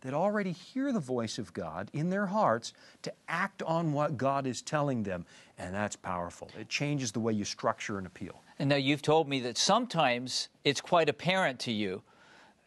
that 0.02 0.14
already 0.14 0.52
hear 0.52 0.92
the 0.92 1.00
voice 1.00 1.38
of 1.38 1.52
God 1.52 1.90
in 1.92 2.10
their 2.10 2.26
hearts 2.26 2.72
to 3.02 3.12
act 3.28 3.62
on 3.62 3.92
what 3.92 4.16
God 4.16 4.46
is 4.46 4.62
telling 4.62 5.02
them. 5.02 5.24
And 5.58 5.74
that's 5.74 5.96
powerful. 5.96 6.50
It 6.58 6.68
changes 6.68 7.12
the 7.12 7.20
way 7.20 7.32
you 7.32 7.44
structure 7.44 7.98
an 7.98 8.06
appeal. 8.06 8.42
And 8.58 8.68
now 8.68 8.76
you've 8.76 9.02
told 9.02 9.28
me 9.28 9.40
that 9.40 9.56
sometimes 9.56 10.48
it's 10.64 10.80
quite 10.80 11.08
apparent 11.08 11.58
to 11.60 11.72
you 11.72 12.02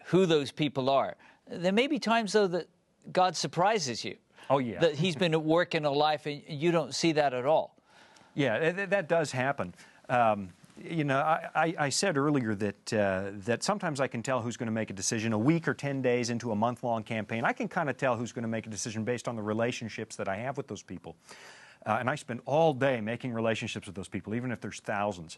who 0.05 0.25
those 0.25 0.51
people 0.51 0.89
are. 0.89 1.15
There 1.49 1.71
may 1.71 1.87
be 1.87 1.99
times, 1.99 2.33
though, 2.33 2.47
that 2.47 2.67
God 3.11 3.35
surprises 3.35 4.03
you. 4.03 4.15
Oh, 4.49 4.59
yeah. 4.59 4.79
That 4.79 4.95
he's 4.95 5.15
been 5.15 5.33
at 5.33 5.43
work 5.43 5.75
in 5.75 5.85
a 5.85 5.91
life 5.91 6.25
and 6.25 6.41
you 6.47 6.71
don't 6.71 6.93
see 6.93 7.11
that 7.13 7.33
at 7.33 7.45
all. 7.45 7.75
Yeah, 8.33 8.71
that, 8.71 8.89
that 8.89 9.09
does 9.09 9.31
happen. 9.31 9.73
Um, 10.09 10.49
you 10.77 11.03
know, 11.03 11.19
I, 11.19 11.73
I, 11.77 11.89
said 11.89 12.17
earlier 12.17 12.53
that 12.55 12.93
uh, 12.93 13.31
that 13.45 13.63
sometimes 13.63 14.01
I 14.01 14.07
can 14.07 14.21
tell 14.21 14.41
who's 14.41 14.57
going 14.57 14.67
to 14.67 14.73
make 14.73 14.89
a 14.89 14.93
decision 14.93 15.31
a 15.31 15.37
week 15.37 15.67
or 15.67 15.73
ten 15.73 16.01
days 16.01 16.29
into 16.29 16.51
a 16.51 16.55
month-long 16.55 17.03
campaign. 17.03 17.45
I 17.45 17.53
can 17.53 17.67
kind 17.67 17.89
of 17.89 17.97
tell 17.97 18.17
who's 18.17 18.33
going 18.33 18.43
to 18.43 18.49
make 18.49 18.67
a 18.67 18.69
decision 18.69 19.03
based 19.03 19.27
on 19.27 19.35
the 19.35 19.41
relationships 19.41 20.15
that 20.17 20.27
I 20.27 20.35
have 20.37 20.57
with 20.57 20.67
those 20.67 20.83
people, 20.83 21.15
uh, 21.85 21.97
and 21.99 22.09
I 22.09 22.15
spend 22.15 22.41
all 22.45 22.73
day 22.73 22.99
making 22.99 23.33
relationships 23.33 23.87
with 23.87 23.95
those 23.95 24.09
people, 24.09 24.35
even 24.35 24.51
if 24.51 24.59
there's 24.59 24.81
thousands. 24.81 25.37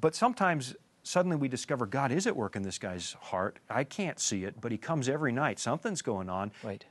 But 0.00 0.14
sometimes 0.14 0.74
suddenly 1.04 1.36
we 1.36 1.48
discover 1.48 1.86
God 1.86 2.12
is 2.12 2.26
at 2.26 2.36
work 2.36 2.56
in 2.56 2.62
this 2.62 2.78
guy's 2.78 3.14
heart. 3.20 3.58
I 3.70 3.84
can't 3.84 4.18
see 4.18 4.44
it, 4.44 4.60
but 4.60 4.72
he 4.72 4.78
comes 4.78 5.08
every 5.08 5.32
night. 5.32 5.58
Something's 5.58 6.02
going 6.02 6.28
on. 6.28 6.52
Right. 6.62 6.84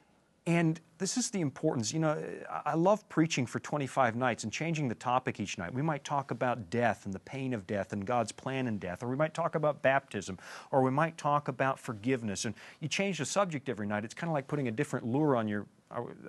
And 0.45 0.81
this 0.97 1.15
is 1.15 1.29
the 1.29 1.39
importance. 1.39 1.93
You 1.93 1.99
know, 1.99 2.21
I 2.65 2.75
love 2.75 3.07
preaching 3.07 3.45
for 3.45 3.59
25 3.59 4.17
nights 4.17 4.43
and 4.43 4.51
changing 4.51 4.89
the 4.89 4.95
topic 4.95 5.39
each 5.39 5.57
night. 5.57 5.73
We 5.73 5.81
might 5.81 6.03
talk 6.03 6.31
about 6.31 6.69
death 6.69 7.05
and 7.05 7.13
the 7.13 7.19
pain 7.19 7.53
of 7.53 7.65
death 7.65 7.93
and 7.93 8.05
God's 8.05 8.33
plan 8.33 8.67
in 8.67 8.77
death, 8.77 9.03
or 9.03 9.07
we 9.07 9.15
might 9.15 9.33
talk 9.33 9.55
about 9.55 9.81
baptism, 9.81 10.37
or 10.71 10.81
we 10.81 10.91
might 10.91 11.17
talk 11.17 11.47
about 11.47 11.79
forgiveness. 11.79 12.43
And 12.43 12.55
you 12.81 12.89
change 12.89 13.19
the 13.19 13.25
subject 13.25 13.69
every 13.69 13.87
night. 13.87 14.03
It's 14.03 14.13
kind 14.13 14.29
of 14.29 14.33
like 14.33 14.47
putting 14.47 14.67
a 14.67 14.71
different 14.71 15.05
lure 15.05 15.37
on 15.37 15.47
your, 15.47 15.65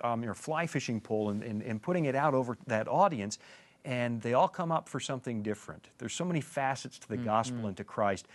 um, 0.05 0.23
your 0.23 0.35
fly 0.35 0.69
fishing 0.69 1.01
pole 1.01 1.31
and, 1.31 1.43
and, 1.43 1.61
and 1.63 1.83
putting 1.83 2.05
it 2.05 2.15
out 2.15 2.35
over 2.35 2.57
that 2.69 2.87
audience. 2.87 3.39
And 3.85 4.23
they 4.23 4.33
all 4.33 4.49
come 4.49 4.71
up 4.71 4.89
for 4.89 5.01
something 5.01 5.43
different. 5.43 5.89
There's 5.99 6.15
so 6.15 6.25
many 6.25 6.41
facets 6.41 7.01
to 7.01 7.09
the 7.09 7.17
mm-hmm. 7.17 7.25
gospel 7.25 7.67
and 7.67 7.77
to 7.77 7.85
Christ. 7.85 8.29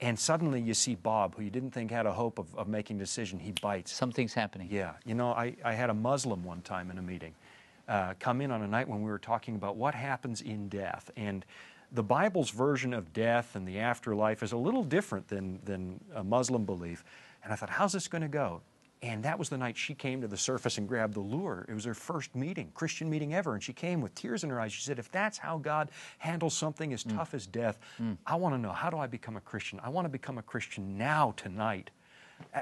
And 0.00 0.18
suddenly 0.18 0.60
you 0.60 0.74
see 0.74 0.96
Bob, 0.96 1.36
who 1.36 1.42
you 1.42 1.50
didn't 1.50 1.70
think 1.70 1.90
had 1.90 2.04
a 2.04 2.12
hope 2.12 2.38
of, 2.38 2.54
of 2.56 2.68
making 2.68 2.96
a 2.96 2.98
decision, 2.98 3.38
he 3.38 3.52
bites. 3.62 3.92
Something's 3.92 4.34
happening. 4.34 4.68
Yeah. 4.70 4.94
You 5.06 5.14
know, 5.14 5.30
I, 5.30 5.56
I 5.64 5.72
had 5.72 5.88
a 5.88 5.94
Muslim 5.94 6.44
one 6.44 6.62
time 6.62 6.90
in 6.90 6.98
a 6.98 7.02
meeting 7.02 7.34
uh, 7.88 8.14
come 8.18 8.40
in 8.40 8.50
on 8.50 8.62
a 8.62 8.66
night 8.66 8.88
when 8.88 9.02
we 9.02 9.10
were 9.10 9.18
talking 9.18 9.54
about 9.56 9.76
what 9.76 9.94
happens 9.94 10.40
in 10.40 10.68
death. 10.68 11.10
And 11.16 11.44
the 11.92 12.02
Bible's 12.02 12.50
version 12.50 12.92
of 12.92 13.12
death 13.12 13.54
and 13.56 13.66
the 13.68 13.78
afterlife 13.78 14.42
is 14.42 14.52
a 14.52 14.56
little 14.56 14.82
different 14.82 15.28
than, 15.28 15.60
than 15.64 16.00
a 16.14 16.24
Muslim 16.24 16.64
belief. 16.64 17.04
And 17.42 17.52
I 17.52 17.56
thought, 17.56 17.70
how's 17.70 17.92
this 17.92 18.08
going 18.08 18.22
to 18.22 18.28
go? 18.28 18.62
And 19.04 19.22
that 19.22 19.38
was 19.38 19.50
the 19.50 19.58
night 19.58 19.76
she 19.76 19.94
came 19.94 20.22
to 20.22 20.28
the 20.28 20.36
surface 20.36 20.78
and 20.78 20.88
grabbed 20.88 21.12
the 21.12 21.20
lure. 21.20 21.66
It 21.68 21.74
was 21.74 21.84
her 21.84 21.92
first 21.92 22.34
meeting, 22.34 22.70
Christian 22.72 23.10
meeting 23.10 23.34
ever. 23.34 23.52
And 23.52 23.62
she 23.62 23.74
came 23.74 24.00
with 24.00 24.14
tears 24.14 24.44
in 24.44 24.50
her 24.50 24.58
eyes. 24.58 24.72
She 24.72 24.80
said, 24.80 24.98
If 24.98 25.12
that's 25.12 25.36
how 25.36 25.58
God 25.58 25.90
handles 26.16 26.54
something 26.54 26.90
as 26.94 27.04
mm. 27.04 27.14
tough 27.14 27.34
as 27.34 27.46
death, 27.46 27.78
mm. 28.00 28.16
I 28.26 28.36
want 28.36 28.54
to 28.54 28.58
know 28.58 28.72
how 28.72 28.88
do 28.88 28.96
I 28.96 29.06
become 29.06 29.36
a 29.36 29.42
Christian? 29.42 29.78
I 29.84 29.90
want 29.90 30.06
to 30.06 30.08
become 30.08 30.38
a 30.38 30.42
Christian 30.42 30.96
now, 30.96 31.34
tonight. 31.36 31.90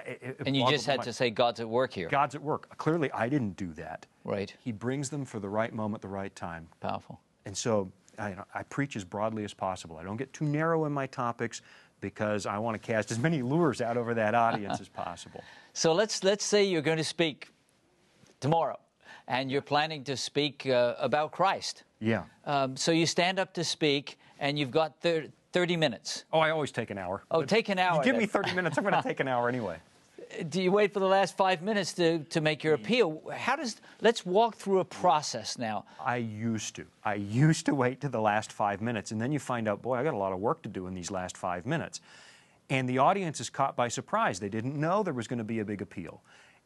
It, 0.04 0.36
and 0.44 0.56
you 0.56 0.68
just 0.68 0.84
had 0.84 1.02
to 1.02 1.12
say, 1.12 1.30
God's 1.30 1.60
at 1.60 1.68
work 1.68 1.92
here. 1.92 2.08
God's 2.08 2.34
at 2.34 2.42
work. 2.42 2.76
Clearly, 2.76 3.10
I 3.12 3.28
didn't 3.28 3.56
do 3.56 3.72
that. 3.74 4.04
Right. 4.24 4.52
He 4.64 4.72
brings 4.72 5.10
them 5.10 5.24
for 5.24 5.38
the 5.38 5.48
right 5.48 5.72
moment, 5.72 6.02
the 6.02 6.08
right 6.08 6.34
time. 6.34 6.66
Powerful. 6.80 7.20
And 7.46 7.56
so 7.56 7.90
I, 8.18 8.34
I 8.52 8.64
preach 8.64 8.96
as 8.96 9.04
broadly 9.04 9.44
as 9.44 9.54
possible. 9.54 9.96
I 9.96 10.02
don't 10.02 10.16
get 10.16 10.32
too 10.32 10.44
narrow 10.44 10.86
in 10.86 10.92
my 10.92 11.06
topics 11.06 11.62
because 12.00 12.46
I 12.46 12.58
want 12.58 12.74
to 12.74 12.84
cast 12.84 13.12
as 13.12 13.18
many 13.18 13.42
lures 13.42 13.80
out 13.80 13.96
over 13.96 14.12
that 14.14 14.34
audience 14.34 14.80
as 14.80 14.88
possible. 14.88 15.42
So 15.72 15.92
let's 15.92 16.22
let's 16.22 16.44
say 16.44 16.64
you're 16.64 16.82
going 16.82 16.98
to 16.98 17.04
speak 17.04 17.48
tomorrow, 18.40 18.78
and 19.28 19.50
you're 19.50 19.62
planning 19.62 20.04
to 20.04 20.16
speak 20.16 20.66
uh, 20.66 20.94
about 20.98 21.32
Christ. 21.32 21.84
Yeah. 22.00 22.24
Um, 22.44 22.76
so 22.76 22.92
you 22.92 23.06
stand 23.06 23.38
up 23.38 23.54
to 23.54 23.64
speak, 23.64 24.18
and 24.38 24.58
you've 24.58 24.70
got 24.70 25.00
thir- 25.00 25.28
30 25.52 25.76
minutes. 25.76 26.24
Oh, 26.32 26.40
I 26.40 26.50
always 26.50 26.72
take 26.72 26.90
an 26.90 26.98
hour. 26.98 27.22
Oh, 27.30 27.44
take 27.44 27.68
an 27.68 27.78
hour. 27.78 27.98
You 27.98 28.04
give 28.04 28.16
me 28.16 28.26
30 28.26 28.54
minutes, 28.54 28.78
I'm 28.78 28.84
going 28.84 28.94
to 28.94 29.02
take 29.02 29.20
an 29.20 29.28
hour 29.28 29.48
anyway 29.48 29.78
do 30.48 30.62
you 30.62 30.72
wait 30.72 30.92
for 30.92 31.00
the 31.00 31.06
last 31.06 31.36
five 31.36 31.62
minutes 31.62 31.92
to, 31.94 32.20
to 32.20 32.40
make 32.40 32.64
your 32.64 32.74
appeal? 32.74 33.22
How 33.34 33.56
does 33.56 33.76
let's 34.00 34.24
walk 34.24 34.56
through 34.56 34.80
a 34.80 34.84
process 34.84 35.58
now. 35.58 35.84
I 36.00 36.16
used 36.16 36.76
to. 36.76 36.86
I 37.04 37.14
used 37.14 37.66
to 37.66 37.74
wait 37.74 38.00
to 38.02 38.08
the 38.08 38.20
last 38.20 38.52
five 38.52 38.80
minutes, 38.80 39.12
and 39.12 39.20
then 39.20 39.32
you 39.32 39.38
find 39.38 39.68
out, 39.68 39.82
boy, 39.82 39.94
I 39.96 40.04
got 40.04 40.14
a 40.14 40.18
lot 40.18 40.32
of 40.32 40.40
work 40.40 40.62
to 40.62 40.68
do 40.68 40.86
in 40.86 40.94
these 40.94 41.10
last 41.10 41.36
five 41.36 41.66
minutes. 41.66 42.00
And 42.72 42.88
the 42.88 42.96
audience 42.96 43.38
is 43.38 43.50
caught 43.50 43.76
by 43.76 43.88
surprise. 43.88 44.40
They 44.40 44.48
didn't 44.48 44.80
know 44.80 45.02
there 45.02 45.12
was 45.12 45.28
going 45.28 45.40
to 45.40 45.44
be 45.44 45.58
a 45.58 45.64
big 45.64 45.82
appeal. 45.82 46.22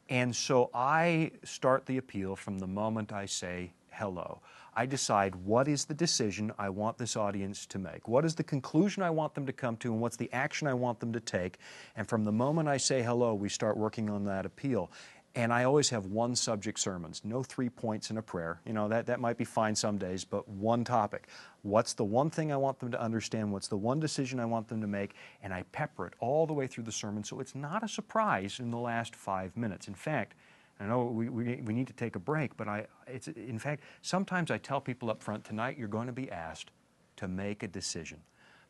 And 0.09 0.37
so 0.37 0.71
I 0.73 1.33
start 1.43 1.87
the 1.87 1.97
appeal 1.97 2.37
from 2.37 2.61
the 2.61 2.67
moment 2.69 3.13
I 3.13 3.27
say 3.27 3.73
hello. 3.91 4.41
I 4.73 4.87
decide 4.87 5.35
what 5.35 5.67
is 5.67 5.87
the 5.87 5.95
decision 5.95 6.53
I 6.61 6.69
want 6.69 6.97
this 6.97 7.17
audience 7.17 7.67
to 7.67 7.81
make. 7.81 8.07
What 8.07 8.25
is 8.25 8.37
the 8.37 8.45
conclusion 8.45 9.03
I 9.03 9.11
want 9.11 9.35
them 9.35 9.47
to 9.47 9.53
come 9.53 9.77
to, 9.79 9.91
and 9.91 10.01
what's 10.01 10.17
the 10.17 10.33
action 10.33 10.69
I 10.69 10.75
want 10.75 11.01
them 11.01 11.13
to 11.13 11.19
take. 11.19 11.59
And 11.97 12.09
from 12.09 12.23
the 12.23 12.31
moment 12.31 12.69
I 12.69 12.77
say 12.77 13.03
hello, 13.03 13.35
we 13.35 13.49
start 13.49 13.77
working 13.77 14.09
on 14.09 14.27
that 14.27 14.47
appeal. 14.47 14.93
And 15.37 15.52
I 15.52 15.64
always 15.64 15.90
have 15.90 16.07
one 16.07 16.35
subject 16.35 16.81
sermons, 16.81 17.21
no 17.23 17.43
three 17.43 17.69
points 17.69 18.11
in 18.11 18.16
a 18.16 18.23
prayer. 18.23 18.59
You 18.64 18.73
know, 18.73 18.88
that, 18.88 19.05
that 19.07 19.21
might 19.21 19.37
be 19.37 19.45
fine 19.45 19.76
some 19.76 19.99
days, 19.99 20.25
but 20.25 20.49
one 20.49 20.83
topic. 20.83 21.28
What's 21.61 21.93
the 21.93 22.05
one 22.05 22.31
thing 22.31 22.50
I 22.50 22.57
want 22.57 22.78
them 22.78 22.90
to 22.93 23.00
understand? 23.00 23.52
What's 23.52 23.69
the 23.69 23.76
one 23.76 24.00
decision 24.00 24.40
I 24.40 24.47
want 24.47 24.66
them 24.69 24.81
to 24.81 24.87
make? 24.87 25.14
And 25.43 25.52
I 25.52 25.64
pepper 25.73 26.07
it 26.07 26.14
all 26.21 26.47
the 26.47 26.55
way 26.55 26.66
through 26.66 26.85
the 26.85 26.93
sermon 26.93 27.23
so 27.23 27.38
it's 27.38 27.55
not 27.55 27.85
a 27.85 27.88
surprise 27.88 28.61
in 28.61 28.71
the 28.71 28.78
last 28.78 29.14
five 29.14 29.55
minutes. 29.59 29.88
In 29.88 29.95
fact, 29.95 30.35
I 30.81 30.87
know 30.87 31.05
we, 31.05 31.28
we, 31.28 31.57
we 31.57 31.75
need 31.75 31.88
to 31.88 31.93
take 31.93 32.16
a 32.16 32.21
break, 32.21 32.57
but 32.57 32.66
I, 32.66 32.87
it's, 33.07 33.28
in 33.28 33.59
fact, 33.59 33.83
sometimes 34.00 34.50
I 34.50 34.57
tell 34.57 34.81
people 34.81 35.11
up 35.11 35.23
front 35.23 35.45
tonight 35.45 35.76
you're 35.76 35.87
going 35.87 36.07
to 36.07 36.14
be 36.14 36.31
asked 36.31 36.71
to 37.16 37.28
make 37.28 37.62
a 37.62 37.69
decision. 37.69 38.21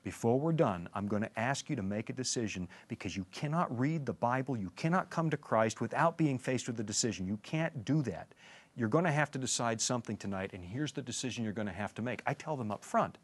Before 0.07 0.39
we're 0.39 0.53
done, 0.53 0.89
I'm 0.95 1.09
going 1.09 1.23
to 1.23 1.37
ask 1.37 1.69
you 1.69 1.75
to 1.75 1.83
make 1.83 2.11
a 2.11 2.13
decision 2.13 2.69
because 2.87 3.17
you 3.17 3.27
cannot 3.33 3.77
read 3.77 4.07
the 4.07 4.13
Bible, 4.13 4.57
you 4.57 4.71
cannot 4.77 5.11
come 5.11 5.31
to 5.31 5.37
Christ 5.37 5.81
without 5.81 6.17
being 6.17 6.39
faced 6.39 6.69
with 6.69 6.79
a 6.79 6.85
decision. 6.85 7.27
You 7.27 7.41
can't 7.43 7.85
do 7.85 8.03
that. 8.03 8.29
You're 8.77 8.89
going 8.89 9.03
to 9.03 9.11
have 9.11 9.33
to 9.33 9.39
decide 9.41 9.81
something 9.81 10.17
tonight, 10.17 10.53
and 10.53 10.65
here's 10.65 10.93
the 10.93 11.03
decision 11.03 11.43
you're 11.43 11.53
going 11.53 11.67
to 11.67 11.73
have 11.73 11.93
to 11.97 12.03
make. 12.03 12.23
I 12.25 12.35
tell 12.35 12.57
them 12.57 12.71
up 12.71 12.85
front. 12.85 13.19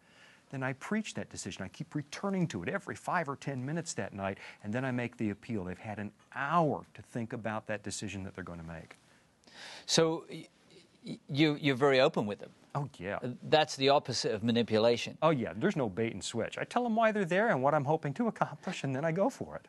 Then 0.50 0.64
I 0.64 0.72
preach 0.72 1.14
that 1.14 1.30
decision. 1.30 1.62
I 1.62 1.68
keep 1.68 1.94
returning 1.94 2.48
to 2.48 2.64
it 2.64 2.68
every 2.68 2.96
five 2.96 3.28
or 3.28 3.36
ten 3.36 3.64
minutes 3.64 3.94
that 3.94 4.12
night, 4.12 4.38
and 4.64 4.74
then 4.74 4.84
I 4.84 4.90
make 4.90 5.16
the 5.16 5.30
appeal. 5.30 5.62
They've 5.62 5.78
had 5.78 6.00
an 6.00 6.10
hour 6.34 6.84
to 6.94 7.02
think 7.02 7.32
about 7.32 7.68
that 7.68 7.84
decision 7.84 8.24
that 8.24 8.34
they're 8.34 8.42
going 8.42 8.58
to 8.58 8.66
make. 8.66 8.96
So 9.86 10.24
you, 11.28 11.56
you're 11.60 11.76
very 11.76 12.00
open 12.00 12.26
with 12.26 12.38
them. 12.38 12.50
Oh, 12.74 12.88
yeah. 12.98 13.18
That's 13.42 13.76
the 13.76 13.90
opposite 13.90 14.32
of 14.32 14.42
manipulation. 14.42 15.18
Oh, 15.20 15.30
yeah. 15.30 15.52
There's 15.54 15.76
no 15.76 15.88
bait 15.88 16.12
and 16.14 16.24
switch. 16.24 16.56
I 16.58 16.64
tell 16.64 16.82
them 16.82 16.96
why 16.96 17.12
they're 17.12 17.24
there 17.24 17.48
and 17.48 17.62
what 17.62 17.74
I'm 17.74 17.84
hoping 17.84 18.14
to 18.14 18.28
accomplish, 18.28 18.84
and 18.84 18.96
then 18.96 19.04
I 19.04 19.12
go 19.12 19.28
for 19.28 19.56
it. 19.56 19.66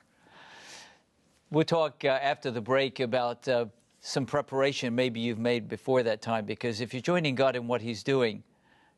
We'll 1.51 1.65
talk 1.65 2.05
uh, 2.05 2.07
after 2.07 2.49
the 2.49 2.61
break 2.61 2.99
about 2.99 3.47
uh, 3.47 3.65
some 3.99 4.25
preparation 4.25 4.95
maybe 4.95 5.19
you've 5.19 5.39
made 5.39 5.67
before 5.67 6.01
that 6.03 6.21
time, 6.21 6.45
because 6.45 6.81
if 6.81 6.93
you're 6.93 7.01
joining 7.01 7.35
God 7.35 7.55
in 7.55 7.67
what 7.67 7.81
He's 7.81 8.03
doing, 8.03 8.43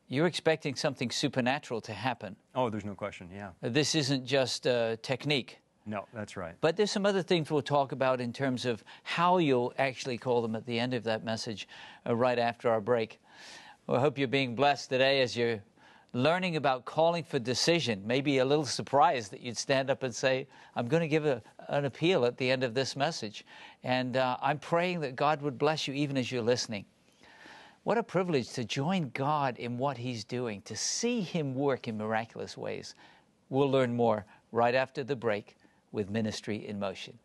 you're 0.08 0.26
expecting 0.26 0.76
something 0.76 1.10
supernatural 1.10 1.80
to 1.80 1.92
happen. 1.92 2.36
Oh, 2.54 2.70
there's 2.70 2.84
no 2.84 2.94
question, 2.94 3.28
yeah. 3.34 3.50
This 3.60 3.94
isn't 3.96 4.24
just 4.24 4.66
a 4.66 4.98
technique. 5.02 5.58
No, 5.88 6.06
that's 6.12 6.36
right. 6.36 6.56
But 6.60 6.76
there's 6.76 6.90
some 6.90 7.06
other 7.06 7.22
things 7.22 7.48
we'll 7.48 7.62
talk 7.62 7.92
about 7.92 8.20
in 8.20 8.32
terms 8.32 8.64
of 8.64 8.82
how 9.04 9.38
you'll 9.38 9.72
actually 9.78 10.18
call 10.18 10.42
them 10.42 10.56
at 10.56 10.66
the 10.66 10.80
end 10.80 10.94
of 10.94 11.04
that 11.04 11.24
message 11.24 11.68
uh, 12.04 12.16
right 12.16 12.40
after 12.40 12.68
our 12.68 12.80
break. 12.80 13.20
Well, 13.86 13.98
I 13.98 14.00
hope 14.00 14.18
you're 14.18 14.26
being 14.26 14.56
blessed 14.56 14.88
today 14.88 15.22
as 15.22 15.36
you're 15.36 15.62
learning 16.12 16.56
about 16.56 16.86
calling 16.86 17.22
for 17.22 17.38
decision. 17.38 18.02
Maybe 18.04 18.38
a 18.38 18.44
little 18.44 18.64
surprised 18.64 19.30
that 19.30 19.40
you'd 19.40 19.56
stand 19.56 19.88
up 19.88 20.02
and 20.02 20.12
say, 20.12 20.48
I'm 20.74 20.88
going 20.88 21.02
to 21.02 21.08
give 21.08 21.24
a, 21.24 21.40
an 21.68 21.84
appeal 21.84 22.24
at 22.24 22.36
the 22.36 22.50
end 22.50 22.64
of 22.64 22.74
this 22.74 22.96
message. 22.96 23.46
And 23.84 24.16
uh, 24.16 24.38
I'm 24.42 24.58
praying 24.58 25.00
that 25.00 25.14
God 25.14 25.40
would 25.40 25.56
bless 25.56 25.86
you 25.86 25.94
even 25.94 26.16
as 26.16 26.32
you're 26.32 26.42
listening. 26.42 26.84
What 27.84 27.96
a 27.96 28.02
privilege 28.02 28.52
to 28.54 28.64
join 28.64 29.10
God 29.14 29.56
in 29.58 29.78
what 29.78 29.96
He's 29.96 30.24
doing, 30.24 30.62
to 30.62 30.74
see 30.74 31.20
Him 31.20 31.54
work 31.54 31.86
in 31.86 31.96
miraculous 31.96 32.56
ways. 32.56 32.96
We'll 33.50 33.70
learn 33.70 33.94
more 33.94 34.24
right 34.50 34.74
after 34.74 35.04
the 35.04 35.14
break 35.14 35.56
with 35.92 36.10
Ministry 36.10 36.66
in 36.66 36.78
Motion. 36.78 37.18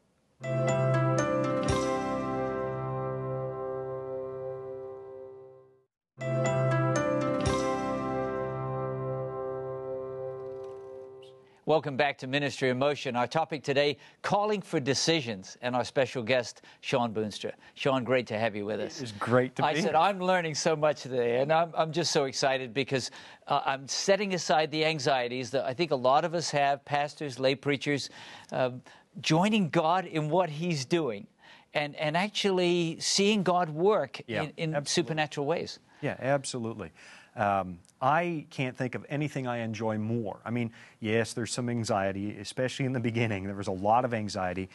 Welcome 11.72 11.96
back 11.96 12.18
to 12.18 12.28
Ministry 12.28 12.70
in 12.70 12.78
Motion. 12.78 13.16
Our 13.16 13.28
topic 13.28 13.64
today, 13.64 13.96
calling 14.24 14.62
for 14.62 14.82
decisions, 14.82 15.56
and 15.62 15.74
our 15.74 15.86
special 15.86 16.22
guest, 16.22 16.64
Sean 16.82 17.14
Boonstra. 17.14 17.54
Sean, 17.76 18.04
great 18.04 18.28
to 18.28 18.38
have 18.38 18.58
you 18.58 18.66
with 18.66 18.82
us. 18.82 19.00
It's 19.00 19.14
great 19.14 19.56
to 19.56 19.64
I 19.64 19.72
be 19.72 19.80
I 19.80 19.82
said, 19.82 19.92
here. 19.92 19.98
I'm 19.98 20.20
learning 20.20 20.56
so 20.56 20.76
much 20.76 21.04
today, 21.04 21.40
and 21.40 21.50
I'm, 21.50 21.72
I'm 21.74 21.94
just 21.94 22.12
so 22.12 22.26
excited 22.26 22.74
because 22.74 23.10
uh, 23.48 23.62
I'm 23.66 23.88
setting 23.88 24.34
aside 24.34 24.70
the 24.70 24.84
anxieties 24.84 25.50
that 25.52 25.64
I 25.64 25.74
think 25.74 25.92
a 25.92 25.96
lot 25.96 26.26
of 26.26 26.36
us 26.36 26.52
have, 26.52 26.84
pastors, 26.84 27.40
lay 27.40 27.56
preachers, 27.56 28.10
um, 28.52 28.82
joining 29.22 29.70
God 29.70 30.06
in 30.06 30.30
what 30.30 30.50
He's 30.50 30.84
doing 30.84 31.26
and, 31.74 31.96
and 31.96 32.18
actually 32.18 32.98
seeing 33.00 33.44
God 33.44 33.70
work 33.70 34.20
Yeah, 34.28 34.50
in, 34.58 34.76
in 34.76 34.86
supernatural 34.86 35.48
ways. 35.48 35.80
Yeah, 36.02 36.18
absolutely. 36.20 36.92
Um, 37.36 37.80
I 38.02 38.46
can't 38.50 38.76
think 38.76 38.96
of 38.96 39.06
anything 39.10 39.48
I 39.48 39.60
enjoy 39.60 39.98
more. 39.98 40.40
I 40.44 40.50
mean, 40.50 40.72
yes, 41.00 41.34
there's 41.34 41.52
some 41.52 41.70
anxiety, 41.70 42.38
especially 42.40 42.86
in 42.86 42.94
the 42.94 43.00
beginning. 43.12 43.46
There 43.46 43.56
was 43.56 43.68
a 43.68 43.72
lot 43.72 44.06
of 44.06 44.14
anxiety, 44.14 44.70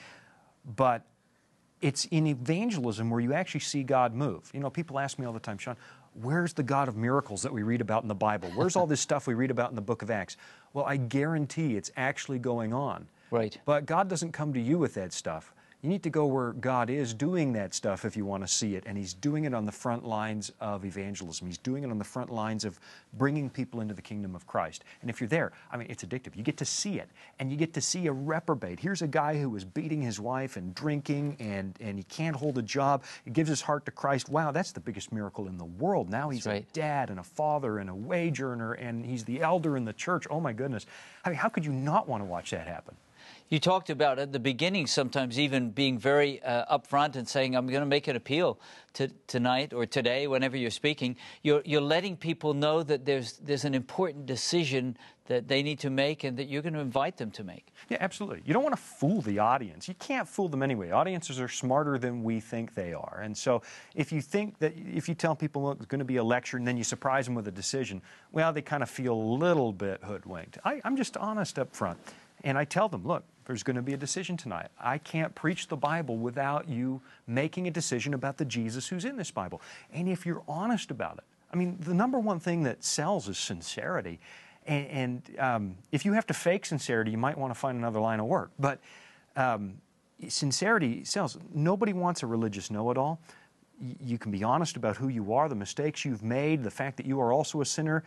but 0.76 1.02
it's 1.82 2.06
in 2.06 2.26
evangelism 2.26 3.10
where 3.10 3.20
you 3.20 3.34
actually 3.34 3.60
see 3.60 3.82
God 3.82 4.14
move. 4.14 4.50
You 4.54 4.60
know, 4.60 4.70
people 4.70 4.98
ask 4.98 5.18
me 5.18 5.26
all 5.26 5.32
the 5.32 5.40
time, 5.40 5.58
Sean, 5.58 5.76
where's 6.14 6.52
the 6.52 6.62
God 6.62 6.88
of 6.88 6.96
miracles 6.96 7.42
that 7.42 7.52
we 7.52 7.62
read 7.62 7.80
about 7.80 8.02
in 8.02 8.08
the 8.08 8.14
Bible? 8.14 8.50
Where's 8.54 8.76
all 8.76 8.86
this 8.86 9.00
stuff 9.00 9.26
we 9.26 9.34
read 9.34 9.50
about 9.50 9.70
in 9.70 9.76
the 9.76 9.82
book 9.82 10.02
of 10.02 10.10
Acts? 10.10 10.36
Well, 10.72 10.86
I 10.86 10.96
guarantee 10.96 11.76
it's 11.76 11.90
actually 11.96 12.38
going 12.38 12.72
on. 12.72 13.06
Right. 13.30 13.58
But 13.64 13.86
God 13.86 14.08
doesn't 14.08 14.32
come 14.32 14.54
to 14.54 14.60
you 14.60 14.78
with 14.78 14.94
that 14.94 15.12
stuff. 15.12 15.52
You 15.86 15.90
need 15.90 16.02
to 16.02 16.10
go 16.10 16.26
where 16.26 16.52
God 16.52 16.90
is 16.90 17.14
doing 17.14 17.52
that 17.52 17.72
stuff 17.72 18.04
if 18.04 18.16
you 18.16 18.26
want 18.26 18.42
to 18.42 18.52
see 18.52 18.74
it. 18.74 18.82
And 18.88 18.98
He's 18.98 19.14
doing 19.14 19.44
it 19.44 19.54
on 19.54 19.64
the 19.64 19.70
front 19.70 20.04
lines 20.04 20.50
of 20.60 20.84
evangelism. 20.84 21.46
He's 21.46 21.58
doing 21.58 21.84
it 21.84 21.92
on 21.92 21.98
the 21.98 22.02
front 22.02 22.28
lines 22.28 22.64
of 22.64 22.80
bringing 23.12 23.48
people 23.48 23.80
into 23.80 23.94
the 23.94 24.02
kingdom 24.02 24.34
of 24.34 24.48
Christ. 24.48 24.82
And 25.00 25.08
if 25.08 25.20
you're 25.20 25.28
there, 25.28 25.52
I 25.70 25.76
mean, 25.76 25.86
it's 25.88 26.02
addictive. 26.02 26.34
You 26.34 26.42
get 26.42 26.56
to 26.56 26.64
see 26.64 26.98
it. 26.98 27.08
And 27.38 27.52
you 27.52 27.56
get 27.56 27.72
to 27.74 27.80
see 27.80 28.08
a 28.08 28.12
reprobate. 28.12 28.80
Here's 28.80 29.00
a 29.02 29.06
guy 29.06 29.38
who 29.38 29.48
was 29.48 29.64
beating 29.64 30.02
his 30.02 30.18
wife 30.18 30.56
and 30.56 30.74
drinking, 30.74 31.36
and, 31.38 31.78
and 31.80 31.96
he 31.96 32.02
can't 32.02 32.34
hold 32.34 32.58
a 32.58 32.62
job. 32.62 33.04
He 33.24 33.30
gives 33.30 33.48
his 33.48 33.62
heart 33.62 33.84
to 33.84 33.92
Christ. 33.92 34.28
Wow, 34.28 34.50
that's 34.50 34.72
the 34.72 34.80
biggest 34.80 35.12
miracle 35.12 35.46
in 35.46 35.56
the 35.56 35.66
world. 35.66 36.10
Now 36.10 36.30
he's 36.30 36.46
right. 36.46 36.66
a 36.68 36.72
dad 36.72 37.10
and 37.10 37.20
a 37.20 37.22
father 37.22 37.78
and 37.78 37.88
a 37.88 37.94
wage 37.94 38.40
earner, 38.40 38.72
and 38.72 39.06
he's 39.06 39.22
the 39.22 39.40
elder 39.40 39.76
in 39.76 39.84
the 39.84 39.92
church. 39.92 40.26
Oh, 40.30 40.40
my 40.40 40.52
goodness. 40.52 40.84
I 41.24 41.28
mean, 41.28 41.38
how 41.38 41.48
could 41.48 41.64
you 41.64 41.70
not 41.70 42.08
want 42.08 42.22
to 42.22 42.24
watch 42.24 42.50
that 42.50 42.66
happen? 42.66 42.96
You 43.48 43.60
talked 43.60 43.90
about 43.90 44.18
at 44.18 44.32
the 44.32 44.40
beginning 44.40 44.88
sometimes 44.88 45.38
even 45.38 45.70
being 45.70 45.98
very 46.00 46.42
uh, 46.42 46.78
upfront 46.78 47.14
and 47.14 47.28
saying, 47.28 47.54
I'm 47.54 47.68
going 47.68 47.80
to 47.80 47.86
make 47.86 48.08
an 48.08 48.16
appeal 48.16 48.58
to, 48.94 49.06
tonight 49.28 49.72
or 49.72 49.86
today, 49.86 50.26
whenever 50.26 50.56
you're 50.56 50.70
speaking. 50.72 51.16
You're, 51.42 51.62
you're 51.64 51.80
letting 51.80 52.16
people 52.16 52.54
know 52.54 52.82
that 52.82 53.04
there's, 53.04 53.34
there's 53.34 53.64
an 53.64 53.72
important 53.72 54.26
decision 54.26 54.96
that 55.26 55.46
they 55.46 55.62
need 55.62 55.78
to 55.80 55.90
make 55.90 56.24
and 56.24 56.36
that 56.38 56.48
you're 56.48 56.62
going 56.62 56.72
to 56.72 56.80
invite 56.80 57.18
them 57.18 57.30
to 57.32 57.44
make. 57.44 57.68
Yeah, 57.88 57.98
absolutely. 58.00 58.42
You 58.44 58.52
don't 58.52 58.64
want 58.64 58.74
to 58.74 58.82
fool 58.82 59.20
the 59.20 59.38
audience. 59.38 59.86
You 59.86 59.94
can't 59.94 60.26
fool 60.26 60.48
them 60.48 60.62
anyway. 60.62 60.90
Audiences 60.90 61.38
are 61.38 61.48
smarter 61.48 61.98
than 61.98 62.24
we 62.24 62.40
think 62.40 62.74
they 62.74 62.94
are. 62.94 63.20
And 63.22 63.36
so 63.36 63.62
if 63.94 64.10
you 64.10 64.22
think 64.22 64.58
that 64.58 64.74
if 64.76 65.08
you 65.08 65.14
tell 65.14 65.36
people 65.36 65.70
it's 65.70 65.86
going 65.86 66.00
to 66.00 66.04
be 66.04 66.16
a 66.16 66.24
lecture 66.24 66.56
and 66.56 66.66
then 66.66 66.76
you 66.76 66.84
surprise 66.84 67.26
them 67.26 67.36
with 67.36 67.46
a 67.46 67.52
decision, 67.52 68.02
well, 68.32 68.52
they 68.52 68.62
kind 68.62 68.82
of 68.82 68.90
feel 68.90 69.14
a 69.14 69.14
little 69.14 69.72
bit 69.72 70.02
hoodwinked. 70.02 70.58
I, 70.64 70.80
I'm 70.84 70.96
just 70.96 71.16
honest 71.16 71.60
up 71.60 71.76
front. 71.76 71.98
And 72.42 72.58
I 72.58 72.64
tell 72.64 72.88
them, 72.88 73.04
look, 73.04 73.24
there's 73.46 73.62
going 73.62 73.76
to 73.76 73.82
be 73.82 73.94
a 73.94 73.96
decision 73.96 74.36
tonight. 74.36 74.68
I 74.78 74.98
can't 74.98 75.34
preach 75.34 75.68
the 75.68 75.76
Bible 75.76 76.16
without 76.16 76.68
you 76.68 77.00
making 77.26 77.68
a 77.68 77.70
decision 77.70 78.12
about 78.12 78.36
the 78.36 78.44
Jesus 78.44 78.88
who's 78.88 79.04
in 79.04 79.16
this 79.16 79.30
Bible. 79.30 79.62
And 79.92 80.08
if 80.08 80.26
you're 80.26 80.42
honest 80.48 80.90
about 80.90 81.18
it, 81.18 81.24
I 81.52 81.56
mean, 81.56 81.78
the 81.80 81.94
number 81.94 82.18
one 82.18 82.40
thing 82.40 82.64
that 82.64 82.84
sells 82.84 83.28
is 83.28 83.38
sincerity. 83.38 84.18
And, 84.66 84.86
and 84.88 85.38
um, 85.38 85.76
if 85.92 86.04
you 86.04 86.12
have 86.12 86.26
to 86.26 86.34
fake 86.34 86.66
sincerity, 86.66 87.12
you 87.12 87.18
might 87.18 87.38
want 87.38 87.54
to 87.54 87.58
find 87.58 87.78
another 87.78 88.00
line 88.00 88.18
of 88.18 88.26
work. 88.26 88.50
But 88.58 88.80
um, 89.36 89.74
sincerity 90.28 91.04
sells. 91.04 91.38
Nobody 91.54 91.92
wants 91.92 92.22
a 92.22 92.26
religious 92.26 92.70
know 92.70 92.90
it 92.90 92.98
all. 92.98 93.20
You 94.00 94.18
can 94.18 94.32
be 94.32 94.42
honest 94.42 94.76
about 94.76 94.96
who 94.96 95.08
you 95.08 95.34
are, 95.34 95.48
the 95.48 95.54
mistakes 95.54 96.04
you've 96.04 96.22
made, 96.22 96.64
the 96.64 96.70
fact 96.70 96.96
that 96.96 97.06
you 97.06 97.20
are 97.20 97.32
also 97.32 97.60
a 97.60 97.64
sinner. 97.64 98.02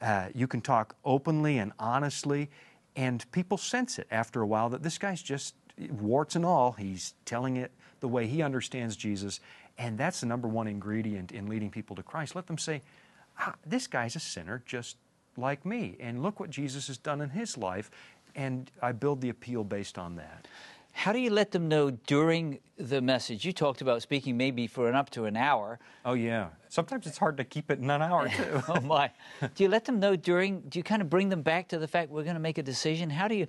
Uh, 0.00 0.28
you 0.34 0.46
can 0.46 0.62
talk 0.62 0.96
openly 1.04 1.58
and 1.58 1.72
honestly, 1.78 2.50
and 2.96 3.30
people 3.32 3.56
sense 3.56 3.98
it 3.98 4.06
after 4.10 4.40
a 4.42 4.46
while 4.46 4.68
that 4.70 4.82
this 4.82 4.98
guy's 4.98 5.22
just 5.22 5.54
warts 5.90 6.36
and 6.36 6.44
all. 6.44 6.72
He's 6.72 7.14
telling 7.24 7.56
it 7.56 7.72
the 8.00 8.08
way 8.08 8.26
he 8.26 8.42
understands 8.42 8.96
Jesus, 8.96 9.40
and 9.78 9.96
that's 9.96 10.20
the 10.20 10.26
number 10.26 10.48
one 10.48 10.66
ingredient 10.66 11.32
in 11.32 11.46
leading 11.46 11.70
people 11.70 11.96
to 11.96 12.02
Christ. 12.02 12.34
Let 12.34 12.46
them 12.46 12.58
say, 12.58 12.82
ah, 13.38 13.54
This 13.66 13.86
guy's 13.86 14.16
a 14.16 14.20
sinner 14.20 14.62
just 14.66 14.96
like 15.36 15.64
me, 15.64 15.96
and 16.00 16.22
look 16.22 16.40
what 16.40 16.50
Jesus 16.50 16.88
has 16.88 16.98
done 16.98 17.20
in 17.20 17.30
his 17.30 17.56
life, 17.56 17.90
and 18.34 18.70
I 18.82 18.92
build 18.92 19.20
the 19.20 19.28
appeal 19.28 19.64
based 19.64 19.98
on 19.98 20.16
that. 20.16 20.46
How 20.92 21.12
do 21.12 21.18
you 21.18 21.30
let 21.30 21.50
them 21.52 21.68
know 21.68 21.90
during 21.90 22.58
the 22.76 23.00
message? 23.00 23.44
You 23.44 23.52
talked 23.52 23.80
about 23.80 24.02
speaking 24.02 24.36
maybe 24.36 24.66
for 24.66 24.88
an 24.88 24.94
up 24.94 25.08
to 25.10 25.24
an 25.24 25.36
hour. 25.36 25.78
Oh, 26.04 26.14
yeah. 26.14 26.48
Sometimes 26.68 27.06
it's 27.06 27.16
hard 27.18 27.36
to 27.38 27.44
keep 27.44 27.70
it 27.70 27.78
in 27.78 27.88
an 27.90 28.02
hour, 28.02 28.28
too. 28.28 28.62
oh 28.68 28.80
my! 28.80 29.10
Do 29.40 29.62
you 29.62 29.68
let 29.68 29.84
them 29.84 29.98
know 30.00 30.16
during? 30.16 30.60
Do 30.62 30.78
you 30.78 30.82
kind 30.82 31.00
of 31.00 31.08
bring 31.08 31.28
them 31.28 31.42
back 31.42 31.68
to 31.68 31.78
the 31.78 31.88
fact 31.88 32.10
we're 32.10 32.24
going 32.24 32.34
to 32.34 32.40
make 32.40 32.58
a 32.58 32.62
decision? 32.62 33.08
How 33.10 33.28
do 33.28 33.34
you, 33.34 33.46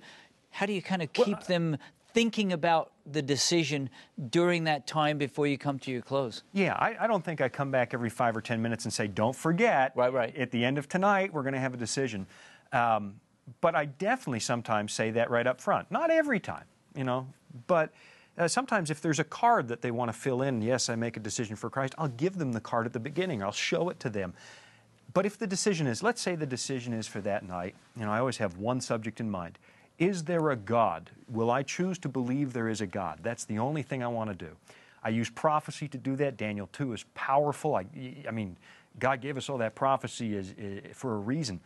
how 0.50 0.66
do 0.66 0.72
you 0.72 0.80
kind 0.82 1.02
of 1.02 1.12
keep 1.12 1.42
them 1.44 1.76
thinking 2.14 2.52
about 2.52 2.92
the 3.10 3.22
decision 3.22 3.88
during 4.30 4.64
that 4.64 4.86
time 4.86 5.18
before 5.18 5.46
you 5.46 5.56
come 5.58 5.78
to 5.80 5.90
your 5.90 6.02
close? 6.02 6.42
Yeah, 6.52 6.74
I, 6.74 6.96
I 7.00 7.06
don't 7.06 7.24
think 7.24 7.40
I 7.40 7.48
come 7.48 7.70
back 7.70 7.94
every 7.94 8.10
five 8.10 8.36
or 8.36 8.40
10 8.42 8.60
minutes 8.60 8.84
and 8.84 8.92
say, 8.92 9.06
don't 9.08 9.34
forget, 9.34 9.92
Right, 9.96 10.12
right. 10.12 10.36
at 10.36 10.50
the 10.50 10.62
end 10.64 10.76
of 10.76 10.88
tonight, 10.90 11.32
we're 11.32 11.42
going 11.42 11.54
to 11.54 11.60
have 11.60 11.72
a 11.72 11.78
decision. 11.78 12.26
Um, 12.70 13.14
but 13.62 13.74
I 13.74 13.86
definitely 13.86 14.40
sometimes 14.40 14.92
say 14.92 15.10
that 15.12 15.30
right 15.30 15.46
up 15.46 15.58
front. 15.60 15.90
Not 15.90 16.10
every 16.10 16.38
time, 16.38 16.64
you 16.94 17.04
know, 17.04 17.26
but 17.66 17.90
uh, 18.38 18.48
sometimes 18.48 18.90
if 18.90 19.00
there's 19.00 19.18
a 19.18 19.24
card 19.24 19.68
that 19.68 19.82
they 19.82 19.90
want 19.90 20.08
to 20.08 20.12
fill 20.12 20.42
in, 20.42 20.62
yes, 20.62 20.88
I 20.88 20.94
make 20.94 21.16
a 21.16 21.20
decision 21.20 21.56
for 21.56 21.68
Christ, 21.68 21.94
I'll 21.98 22.08
give 22.08 22.38
them 22.38 22.52
the 22.52 22.60
card 22.60 22.86
at 22.86 22.92
the 22.92 23.00
beginning. 23.00 23.42
I'll 23.42 23.52
show 23.52 23.88
it 23.90 24.00
to 24.00 24.10
them. 24.10 24.34
But 25.14 25.26
if 25.26 25.38
the 25.38 25.46
decision 25.46 25.86
is, 25.86 26.02
let's 26.02 26.22
say 26.22 26.34
the 26.34 26.46
decision 26.46 26.94
is 26.94 27.06
for 27.06 27.20
that 27.20 27.46
night, 27.46 27.74
you 27.96 28.04
know, 28.04 28.10
I 28.10 28.18
always 28.18 28.38
have 28.38 28.56
one 28.56 28.80
subject 28.80 29.20
in 29.20 29.30
mind. 29.30 29.58
Is 29.98 30.24
there 30.24 30.50
a 30.50 30.56
God? 30.56 31.10
Will 31.28 31.50
I 31.50 31.62
choose 31.62 31.98
to 31.98 32.08
believe 32.08 32.54
there 32.54 32.68
is 32.68 32.80
a 32.80 32.86
God? 32.86 33.20
That's 33.22 33.44
the 33.44 33.58
only 33.58 33.82
thing 33.82 34.02
I 34.02 34.08
want 34.08 34.30
to 34.30 34.46
do. 34.46 34.52
I 35.04 35.10
use 35.10 35.28
prophecy 35.28 35.88
to 35.88 35.98
do 35.98 36.16
that. 36.16 36.36
Daniel 36.36 36.68
2 36.72 36.94
is 36.94 37.04
powerful. 37.14 37.74
I, 37.74 37.84
I 38.26 38.30
mean, 38.30 38.56
God 38.98 39.20
gave 39.20 39.36
us 39.36 39.48
all 39.48 39.58
that 39.58 39.74
prophecy 39.74 40.36
as, 40.36 40.52
uh, 40.52 40.88
for 40.94 41.14
a 41.14 41.18
reason. 41.18 41.60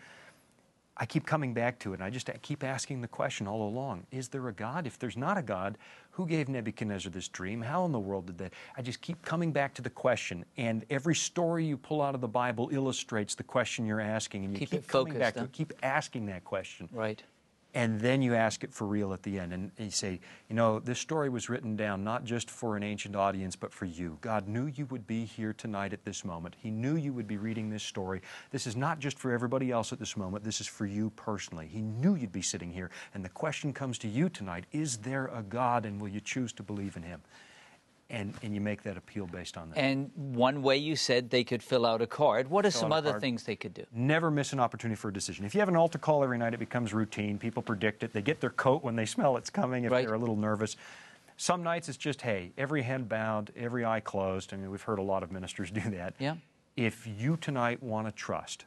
I 0.98 1.04
keep 1.04 1.26
coming 1.26 1.52
back 1.52 1.78
to 1.80 1.92
it, 1.92 1.96
and 1.96 2.02
I 2.02 2.10
just 2.10 2.30
keep 2.42 2.64
asking 2.64 3.02
the 3.02 3.08
question 3.08 3.46
all 3.46 3.68
along 3.68 4.06
Is 4.10 4.28
there 4.28 4.48
a 4.48 4.52
God? 4.52 4.86
If 4.86 4.98
there's 4.98 5.16
not 5.16 5.36
a 5.36 5.42
God, 5.42 5.76
who 6.10 6.26
gave 6.26 6.48
Nebuchadnezzar 6.48 7.10
this 7.12 7.28
dream? 7.28 7.60
How 7.60 7.84
in 7.84 7.92
the 7.92 8.00
world 8.00 8.26
did 8.26 8.38
that? 8.38 8.52
I 8.76 8.82
just 8.82 9.00
keep 9.02 9.20
coming 9.22 9.52
back 9.52 9.74
to 9.74 9.82
the 9.82 9.90
question, 9.90 10.44
and 10.56 10.84
every 10.88 11.14
story 11.14 11.64
you 11.66 11.76
pull 11.76 12.00
out 12.00 12.14
of 12.14 12.20
the 12.20 12.28
Bible 12.28 12.70
illustrates 12.72 13.34
the 13.34 13.42
question 13.42 13.84
you're 13.86 14.00
asking, 14.00 14.44
and 14.44 14.54
you 14.54 14.58
keep, 14.60 14.70
keep 14.70 14.86
coming 14.86 15.12
focused, 15.12 15.20
back 15.20 15.34
huh? 15.34 15.40
to 15.40 15.46
it, 15.46 15.52
keep 15.52 15.72
asking 15.82 16.26
that 16.26 16.44
question. 16.44 16.88
Right 16.92 17.22
and 17.76 18.00
then 18.00 18.22
you 18.22 18.34
ask 18.34 18.64
it 18.64 18.72
for 18.72 18.86
real 18.86 19.12
at 19.12 19.22
the 19.22 19.38
end. 19.38 19.52
And 19.52 19.70
you 19.76 19.90
say, 19.90 20.18
you 20.48 20.56
know, 20.56 20.78
this 20.78 20.98
story 20.98 21.28
was 21.28 21.50
written 21.50 21.76
down 21.76 22.02
not 22.02 22.24
just 22.24 22.50
for 22.50 22.74
an 22.74 22.82
ancient 22.82 23.14
audience, 23.14 23.54
but 23.54 23.70
for 23.70 23.84
you. 23.84 24.16
God 24.22 24.48
knew 24.48 24.64
you 24.64 24.86
would 24.86 25.06
be 25.06 25.26
here 25.26 25.52
tonight 25.52 25.92
at 25.92 26.02
this 26.02 26.24
moment. 26.24 26.56
He 26.58 26.70
knew 26.70 26.96
you 26.96 27.12
would 27.12 27.28
be 27.28 27.36
reading 27.36 27.68
this 27.68 27.82
story. 27.82 28.22
This 28.50 28.66
is 28.66 28.76
not 28.76 28.98
just 28.98 29.18
for 29.18 29.30
everybody 29.30 29.70
else 29.70 29.92
at 29.92 29.98
this 29.98 30.16
moment, 30.16 30.42
this 30.42 30.62
is 30.62 30.66
for 30.66 30.86
you 30.86 31.10
personally. 31.16 31.66
He 31.66 31.82
knew 31.82 32.14
you'd 32.14 32.32
be 32.32 32.40
sitting 32.40 32.72
here. 32.72 32.90
And 33.12 33.22
the 33.22 33.28
question 33.28 33.74
comes 33.74 33.98
to 33.98 34.08
you 34.08 34.30
tonight 34.30 34.64
Is 34.72 34.96
there 34.96 35.26
a 35.26 35.42
God, 35.42 35.84
and 35.84 36.00
will 36.00 36.08
you 36.08 36.20
choose 36.20 36.54
to 36.54 36.62
believe 36.62 36.96
in 36.96 37.02
Him? 37.02 37.20
And, 38.10 38.34
and 38.42 38.54
you 38.54 38.60
make 38.60 38.82
that 38.84 38.96
appeal 38.96 39.26
based 39.26 39.56
on 39.56 39.70
that. 39.70 39.78
And 39.78 40.10
one 40.14 40.62
way 40.62 40.76
you 40.76 40.94
said 40.96 41.30
they 41.30 41.44
could 41.44 41.62
fill 41.62 41.84
out 41.84 42.00
a 42.02 42.06
card. 42.06 42.48
What 42.48 42.64
are 42.64 42.70
fill 42.70 42.82
some 42.82 42.92
other 42.92 43.18
things 43.18 43.42
they 43.42 43.56
could 43.56 43.74
do? 43.74 43.84
Never 43.92 44.30
miss 44.30 44.52
an 44.52 44.60
opportunity 44.60 44.96
for 44.96 45.08
a 45.08 45.12
decision. 45.12 45.44
If 45.44 45.54
you 45.54 45.60
have 45.60 45.68
an 45.68 45.76
altar 45.76 45.98
call 45.98 46.22
every 46.22 46.38
night, 46.38 46.54
it 46.54 46.58
becomes 46.58 46.94
routine. 46.94 47.38
People 47.38 47.62
predict 47.62 48.02
it. 48.02 48.12
They 48.12 48.22
get 48.22 48.40
their 48.40 48.50
coat 48.50 48.84
when 48.84 48.96
they 48.96 49.06
smell 49.06 49.36
it's 49.36 49.50
coming 49.50 49.84
if 49.84 49.92
right. 49.92 50.06
they're 50.06 50.14
a 50.14 50.18
little 50.18 50.36
nervous. 50.36 50.76
Some 51.36 51.62
nights 51.62 51.88
it's 51.88 51.98
just, 51.98 52.22
hey, 52.22 52.52
every 52.56 52.82
head 52.82 53.08
bowed, 53.08 53.52
every 53.56 53.84
eye 53.84 54.00
closed. 54.00 54.54
I 54.54 54.56
mean, 54.56 54.70
we've 54.70 54.82
heard 54.82 54.98
a 54.98 55.02
lot 55.02 55.22
of 55.22 55.32
ministers 55.32 55.70
do 55.72 55.80
that. 55.90 56.14
Yeah. 56.18 56.36
If 56.76 57.06
you 57.06 57.36
tonight 57.36 57.82
want 57.82 58.06
to 58.06 58.12
trust, 58.12 58.66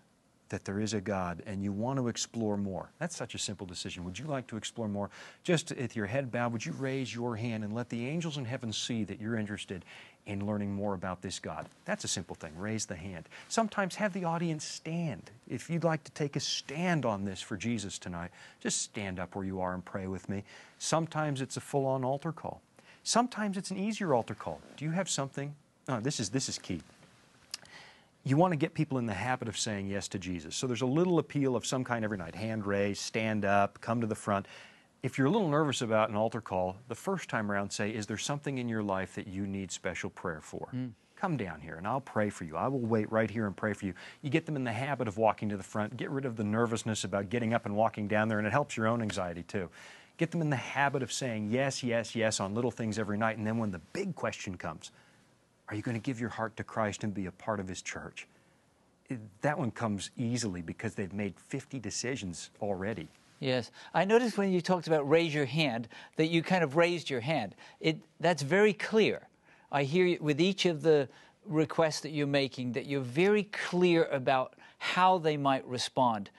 that 0.49 0.65
there 0.65 0.79
is 0.79 0.93
a 0.93 1.01
God 1.01 1.41
and 1.45 1.63
you 1.63 1.71
want 1.71 1.97
to 1.99 2.07
explore 2.07 2.57
more. 2.57 2.89
That's 2.99 3.15
such 3.15 3.35
a 3.35 3.39
simple 3.39 3.65
decision. 3.65 4.03
Would 4.03 4.19
you 4.19 4.25
like 4.25 4.47
to 4.47 4.57
explore 4.57 4.88
more? 4.88 5.09
Just 5.43 5.73
with 5.75 5.95
your 5.95 6.07
head 6.07 6.31
bowed, 6.31 6.51
would 6.51 6.65
you 6.65 6.73
raise 6.73 7.13
your 7.13 7.35
hand 7.35 7.63
and 7.63 7.73
let 7.73 7.89
the 7.89 8.07
angels 8.07 8.38
in 8.38 8.45
heaven 8.45 8.73
see 8.73 9.03
that 9.05 9.21
you're 9.21 9.38
interested 9.38 9.85
in 10.25 10.45
learning 10.45 10.73
more 10.73 10.93
about 10.93 11.21
this 11.21 11.39
God? 11.39 11.67
That's 11.85 12.03
a 12.03 12.07
simple 12.07 12.35
thing. 12.35 12.51
Raise 12.57 12.85
the 12.85 12.95
hand. 12.95 13.29
Sometimes 13.47 13.95
have 13.95 14.13
the 14.13 14.25
audience 14.25 14.65
stand. 14.65 15.31
If 15.47 15.69
you'd 15.69 15.83
like 15.83 16.03
to 16.03 16.12
take 16.12 16.35
a 16.35 16.39
stand 16.39 17.05
on 17.05 17.25
this 17.25 17.41
for 17.41 17.55
Jesus 17.57 17.97
tonight, 17.97 18.31
just 18.59 18.81
stand 18.81 19.19
up 19.19 19.35
where 19.35 19.45
you 19.45 19.62
are 19.62 19.73
and 19.73 19.83
pray 19.83 20.07
with 20.07 20.27
me. 20.29 20.43
Sometimes 20.77 21.41
it's 21.41 21.57
a 21.57 21.62
full 21.62 21.85
on 21.85 22.03
altar 22.03 22.31
call. 22.31 22.62
Sometimes 23.03 23.57
it's 23.57 23.71
an 23.71 23.77
easier 23.77 24.13
altar 24.13 24.35
call. 24.35 24.59
Do 24.77 24.85
you 24.85 24.91
have 24.91 25.09
something? 25.09 25.55
Oh, 25.88 25.99
this 25.99 26.19
is, 26.19 26.29
this 26.29 26.49
is 26.49 26.59
key 26.59 26.81
you 28.23 28.38
want 28.38 28.51
to 28.51 28.58
get 28.58 28.73
people 28.73 28.97
in 28.97 29.05
the 29.05 29.13
habit 29.13 29.47
of 29.47 29.58
saying 29.58 29.88
yes 29.88 30.08
to 30.10 30.19
Jesus. 30.19 30.55
So 30.55 30.67
there's 30.67 30.82
a 30.82 30.88
little 30.88 31.19
appeal 31.19 31.55
of 31.55 31.65
some 31.65 31.84
kind 31.84 32.03
every 32.03 32.17
night 32.17 32.36
hand 32.36 32.65
raised, 32.65 33.01
stand 33.01 33.45
up, 33.45 33.79
come 33.82 34.01
to 34.01 34.08
the 34.08 34.15
front. 34.15 34.47
If 35.01 35.17
you're 35.17 35.27
a 35.27 35.32
little 35.32 35.49
nervous 35.49 35.82
about 35.82 36.10
an 36.10 36.15
altar 36.15 36.41
call, 36.41 36.75
the 36.89 36.95
first 36.95 37.29
time 37.29 37.49
around, 37.49 37.71
say, 37.71 37.91
Is 37.91 38.05
there 38.08 38.17
something 38.17 38.58
in 38.58 38.67
your 38.67 38.84
life 38.84 39.15
that 39.15 39.27
you 39.27 39.47
need 39.47 39.71
special 39.71 40.10
prayer 40.10 40.41
for? 40.41 40.67
Mm. 40.75 40.91
Come 41.15 41.38
down 41.38 41.60
here 41.62 41.75
and 41.75 41.88
I'll 41.88 42.01
pray 42.01 42.29
for 42.29 42.45
you. 42.45 42.55
I 42.55 42.67
will 42.67 42.79
wait 42.79 43.12
right 43.12 43.29
here 43.29 43.45
and 43.45 43.55
pray 43.55 43.73
for 43.73 43.86
you. 43.86 43.93
You 44.21 44.29
get 44.29 44.45
them 44.45 44.55
in 44.55 44.63
the 44.63 44.71
habit 44.71 45.08
of 45.08 45.17
walking 45.17 45.49
to 45.49 45.58
the 45.58 45.63
front, 45.63 45.97
get 45.97 46.10
rid 46.10 46.25
of 46.25 46.38
the 46.38 46.43
nervousness 46.43 47.03
about 47.03 47.29
getting 47.29 47.53
up 47.53 47.65
and 47.65 47.75
walking 47.75 48.08
down 48.08 48.27
there, 48.27 48.38
and 48.38 48.47
it 48.47 48.51
helps 48.51 48.77
your 48.77 48.88
own 48.88 49.01
anxiety 49.01 49.43
too. 49.43 49.69
Get 50.17 50.32
them 50.32 50.41
in 50.41 50.49
the 50.49 50.58
habit 50.58 51.01
of 51.01 51.12
saying 51.13 51.49
yes, 51.49 51.82
yes, 51.84 52.15
yes 52.15 52.41
on 52.41 52.53
little 52.53 52.71
things 52.71 52.99
every 52.99 53.17
night, 53.17 53.38
and 53.38 53.47
then 53.47 53.58
when 53.58 53.71
the 53.71 53.79
big 53.93 54.15
question 54.15 54.58
comes, 54.58 54.91
are 55.69 55.75
you 55.75 55.82
going 55.82 55.95
to 55.95 56.01
give 56.01 56.19
your 56.19 56.29
heart 56.29 56.58
to 56.58 56.63
Christ 56.63 57.03
and 57.03 57.13
be 57.13 57.27
a 57.27 57.32
part 57.32 57.60
of 57.60 57.67
His 57.67 57.82
church? 57.82 58.27
That 59.41 59.58
one 59.58 59.71
comes 59.71 60.12
easily 60.17 60.62
because 60.62 60.95
they've 60.95 61.13
made 61.13 61.34
50 61.39 61.79
decisions 61.79 62.49
already. 62.62 63.08
Yes. 63.39 63.71
I 63.93 64.05
noticed 64.05 64.38
when 64.38 64.51
you 64.51 64.62
talked 64.62 64.88
about 64.88 65.10
raise 65.10 65.34
your 65.34 65.45
hand 65.45 65.88
that 66.17 66.27
you 66.27 66.43
kind 66.43 66.63
of 66.63 66.75
raised 66.75 67.10
your 67.10 67.21
hand. 67.21 67.55
It, 67.79 67.97
that's 68.19 68.43
very 68.43 68.73
clear. 68.73 69.27
I 69.71 69.84
hear 69.84 70.05
you, 70.05 70.17
with 70.19 70.41
each 70.41 70.65
of 70.65 70.82
the 70.82 71.08
requests 71.45 72.01
that 72.01 72.12
you're 72.12 72.27
making 72.27 72.73
that 72.73 72.86
you're 72.86 73.01
very 73.01 73.43
clear 73.43 74.05
about 74.05 74.55
how 74.77 75.17
they 75.17 75.38
might 75.38 75.65
respond. 75.65 76.29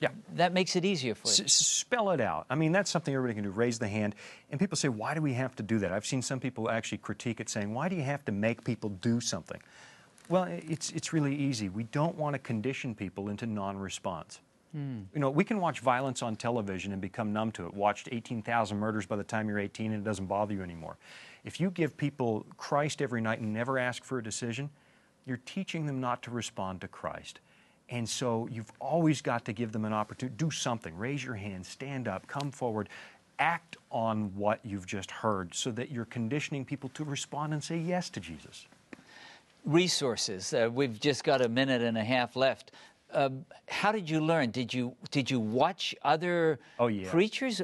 Yeah. 0.00 0.10
That 0.34 0.52
makes 0.52 0.76
it 0.76 0.84
easier 0.84 1.14
for 1.14 1.28
you. 1.28 1.44
S- 1.44 1.52
spell 1.52 2.10
it 2.10 2.20
out. 2.20 2.46
I 2.48 2.54
mean, 2.54 2.72
that's 2.72 2.90
something 2.90 3.14
everybody 3.14 3.34
can 3.34 3.44
do. 3.44 3.50
Raise 3.50 3.78
the 3.78 3.88
hand. 3.88 4.14
And 4.50 4.60
people 4.60 4.76
say, 4.76 4.88
why 4.88 5.14
do 5.14 5.20
we 5.20 5.34
have 5.34 5.56
to 5.56 5.62
do 5.62 5.78
that? 5.80 5.92
I've 5.92 6.06
seen 6.06 6.22
some 6.22 6.40
people 6.40 6.70
actually 6.70 6.98
critique 6.98 7.40
it 7.40 7.48
saying, 7.48 7.74
why 7.74 7.88
do 7.88 7.96
you 7.96 8.02
have 8.02 8.24
to 8.26 8.32
make 8.32 8.64
people 8.64 8.90
do 8.90 9.20
something? 9.20 9.60
Well, 10.28 10.44
it's, 10.44 10.90
it's 10.90 11.12
really 11.12 11.34
easy. 11.34 11.68
We 11.68 11.84
don't 11.84 12.16
want 12.16 12.34
to 12.34 12.38
condition 12.38 12.94
people 12.94 13.28
into 13.28 13.46
non 13.46 13.76
response. 13.76 14.40
Hmm. 14.72 15.00
You 15.14 15.20
know, 15.20 15.30
we 15.30 15.44
can 15.44 15.60
watch 15.60 15.80
violence 15.80 16.22
on 16.22 16.36
television 16.36 16.92
and 16.92 17.00
become 17.00 17.32
numb 17.32 17.52
to 17.52 17.66
it. 17.66 17.74
Watched 17.74 18.08
18,000 18.12 18.78
murders 18.78 19.06
by 19.06 19.16
the 19.16 19.24
time 19.24 19.48
you're 19.48 19.58
18 19.58 19.92
and 19.92 20.02
it 20.02 20.04
doesn't 20.04 20.26
bother 20.26 20.52
you 20.52 20.62
anymore. 20.62 20.98
If 21.44 21.60
you 21.60 21.70
give 21.70 21.96
people 21.96 22.44
Christ 22.58 23.00
every 23.00 23.22
night 23.22 23.40
and 23.40 23.54
never 23.54 23.78
ask 23.78 24.04
for 24.04 24.18
a 24.18 24.22
decision, 24.22 24.68
you're 25.24 25.40
teaching 25.46 25.86
them 25.86 26.00
not 26.00 26.22
to 26.24 26.30
respond 26.30 26.82
to 26.82 26.88
Christ. 26.88 27.40
And 27.90 28.08
so 28.08 28.48
you've 28.50 28.70
always 28.80 29.22
got 29.22 29.44
to 29.46 29.52
give 29.52 29.72
them 29.72 29.84
an 29.84 29.92
opportunity. 29.92 30.36
Do 30.36 30.50
something. 30.50 30.96
Raise 30.96 31.24
your 31.24 31.34
hand, 31.34 31.64
stand 31.64 32.06
up, 32.06 32.26
come 32.26 32.50
forward, 32.50 32.88
act 33.38 33.76
on 33.90 34.34
what 34.34 34.60
you've 34.64 34.86
just 34.86 35.10
heard 35.10 35.54
so 35.54 35.70
that 35.72 35.90
you're 35.90 36.04
conditioning 36.04 36.64
people 36.64 36.90
to 36.90 37.04
respond 37.04 37.52
and 37.52 37.62
say 37.62 37.78
yes 37.78 38.10
to 38.10 38.20
Jesus. 38.20 38.66
Resources. 39.64 40.52
Uh, 40.52 40.68
we've 40.72 41.00
just 41.00 41.24
got 41.24 41.40
a 41.40 41.48
minute 41.48 41.82
and 41.82 41.96
a 41.96 42.04
half 42.04 42.36
left. 42.36 42.72
Uh, 43.12 43.30
how 43.68 43.90
did 43.90 44.08
you 44.08 44.20
learn? 44.20 44.50
Did 44.50 44.72
you 44.72 44.94
did 45.10 45.30
you 45.30 45.40
watch 45.40 45.94
other 46.02 46.58
oh, 46.78 46.88
yeah. 46.88 47.10
preachers? 47.10 47.62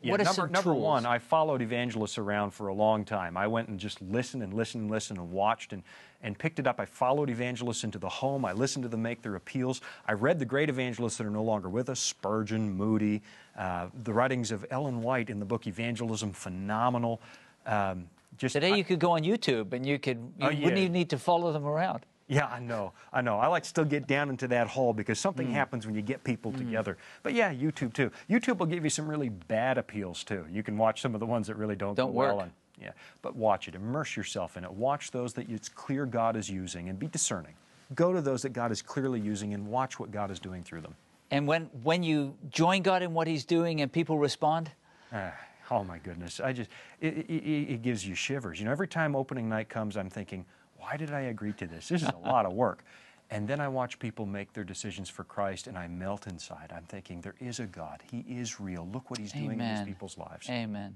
Yeah, 0.00 0.12
what 0.12 0.20
are 0.20 0.24
number, 0.24 0.34
some 0.34 0.52
number 0.52 0.72
tools? 0.72 0.84
one, 0.84 1.06
I 1.06 1.18
followed 1.18 1.60
evangelists 1.60 2.16
around 2.18 2.52
for 2.52 2.68
a 2.68 2.74
long 2.74 3.04
time. 3.04 3.36
I 3.36 3.46
went 3.46 3.68
and 3.68 3.80
just 3.80 4.00
listened 4.00 4.42
and 4.42 4.54
listened 4.54 4.82
and 4.82 4.90
listened 4.90 5.18
and 5.18 5.32
watched 5.32 5.72
and, 5.72 5.82
and 6.22 6.38
picked 6.38 6.60
it 6.60 6.66
up. 6.66 6.78
I 6.78 6.84
followed 6.84 7.30
evangelists 7.30 7.82
into 7.82 7.98
the 7.98 8.08
home. 8.08 8.44
I 8.44 8.52
listened 8.52 8.84
to 8.84 8.88
them 8.88 9.02
make 9.02 9.22
their 9.22 9.34
appeals. 9.34 9.80
I 10.06 10.12
read 10.12 10.38
the 10.38 10.44
great 10.44 10.68
evangelists 10.68 11.16
that 11.16 11.26
are 11.26 11.30
no 11.30 11.42
longer 11.42 11.68
with 11.68 11.88
us 11.88 11.98
Spurgeon, 11.98 12.70
Moody, 12.76 13.22
uh, 13.58 13.88
the 14.04 14.12
writings 14.12 14.52
of 14.52 14.64
Ellen 14.70 15.02
White 15.02 15.30
in 15.30 15.40
the 15.40 15.44
book 15.44 15.66
Evangelism, 15.66 16.32
phenomenal. 16.32 17.20
Um, 17.66 18.06
just, 18.38 18.52
Today 18.54 18.72
I, 18.72 18.76
you 18.76 18.84
could 18.84 19.00
go 19.00 19.12
on 19.12 19.22
YouTube 19.22 19.72
and 19.72 19.84
you 19.84 19.98
could 19.98 20.18
you 20.38 20.46
oh, 20.46 20.50
yeah. 20.50 20.64
wouldn't 20.64 20.78
even 20.78 20.92
need 20.92 21.10
to 21.10 21.18
follow 21.18 21.52
them 21.52 21.66
around. 21.66 22.06
Yeah, 22.32 22.46
I 22.46 22.60
know. 22.60 22.92
I 23.12 23.20
know. 23.20 23.38
I 23.38 23.46
like 23.48 23.64
to 23.64 23.68
still 23.68 23.84
get 23.84 24.06
down 24.06 24.30
into 24.30 24.48
that 24.48 24.66
hole 24.66 24.92
because 24.92 25.18
something 25.18 25.48
mm. 25.48 25.52
happens 25.52 25.86
when 25.86 25.94
you 25.94 26.02
get 26.02 26.24
people 26.24 26.50
mm. 26.50 26.58
together. 26.58 26.96
But 27.22 27.34
yeah, 27.34 27.52
YouTube 27.52 27.92
too. 27.92 28.10
YouTube 28.30 28.58
will 28.58 28.66
give 28.66 28.84
you 28.84 28.90
some 28.90 29.06
really 29.06 29.28
bad 29.28 29.76
appeals 29.76 30.24
too. 30.24 30.46
You 30.50 30.62
can 30.62 30.78
watch 30.78 31.02
some 31.02 31.14
of 31.14 31.20
the 31.20 31.26
ones 31.26 31.46
that 31.48 31.56
really 31.56 31.76
don't, 31.76 31.94
don't 31.94 32.08
go 32.08 32.12
work. 32.12 32.28
well. 32.28 32.40
And, 32.40 32.52
yeah, 32.80 32.92
but 33.20 33.36
watch 33.36 33.68
it. 33.68 33.74
Immerse 33.74 34.16
yourself 34.16 34.56
in 34.56 34.64
it. 34.64 34.72
Watch 34.72 35.10
those 35.10 35.34
that 35.34 35.48
it's 35.50 35.68
clear 35.68 36.06
God 36.06 36.36
is 36.36 36.48
using 36.48 36.88
and 36.88 36.98
be 36.98 37.06
discerning. 37.06 37.54
Go 37.94 38.12
to 38.12 38.22
those 38.22 38.42
that 38.42 38.54
God 38.54 38.72
is 38.72 38.80
clearly 38.80 39.20
using 39.20 39.52
and 39.52 39.66
watch 39.66 40.00
what 40.00 40.10
God 40.10 40.30
is 40.30 40.40
doing 40.40 40.62
through 40.62 40.80
them. 40.80 40.94
And 41.30 41.46
when 41.46 41.70
when 41.82 42.02
you 42.02 42.34
join 42.50 42.82
God 42.82 43.02
in 43.02 43.12
what 43.12 43.26
He's 43.26 43.44
doing 43.44 43.82
and 43.82 43.92
people 43.92 44.18
respond. 44.18 44.70
Ah, 45.12 45.34
oh 45.70 45.84
my 45.84 45.98
goodness! 45.98 46.40
I 46.40 46.52
just 46.52 46.70
it, 47.00 47.18
it, 47.28 47.72
it 47.72 47.82
gives 47.82 48.06
you 48.06 48.14
shivers. 48.14 48.58
You 48.58 48.66
know, 48.66 48.72
every 48.72 48.88
time 48.88 49.14
opening 49.14 49.48
night 49.48 49.68
comes, 49.68 49.96
I'm 49.96 50.10
thinking 50.10 50.44
why 50.82 50.96
did 50.96 51.12
I 51.12 51.20
agree 51.22 51.52
to 51.54 51.66
this? 51.66 51.88
This 51.88 52.02
is 52.02 52.08
a 52.08 52.28
lot 52.28 52.44
of 52.44 52.52
work. 52.52 52.84
And 53.30 53.48
then 53.48 53.60
I 53.60 53.68
watch 53.68 53.98
people 53.98 54.26
make 54.26 54.52
their 54.52 54.62
decisions 54.62 55.08
for 55.08 55.24
Christ 55.24 55.66
and 55.66 55.78
I 55.78 55.88
melt 55.88 56.26
inside. 56.26 56.70
I'm 56.70 56.84
thinking, 56.84 57.22
there 57.22 57.34
is 57.40 57.60
a 57.60 57.66
God. 57.66 58.02
He 58.10 58.18
is 58.28 58.60
real. 58.60 58.86
Look 58.92 59.08
what 59.08 59.18
He's 59.18 59.32
doing 59.32 59.58
in 59.58 59.74
these 59.74 59.86
people's 59.86 60.18
lives. 60.18 60.50
Amen. 60.50 60.94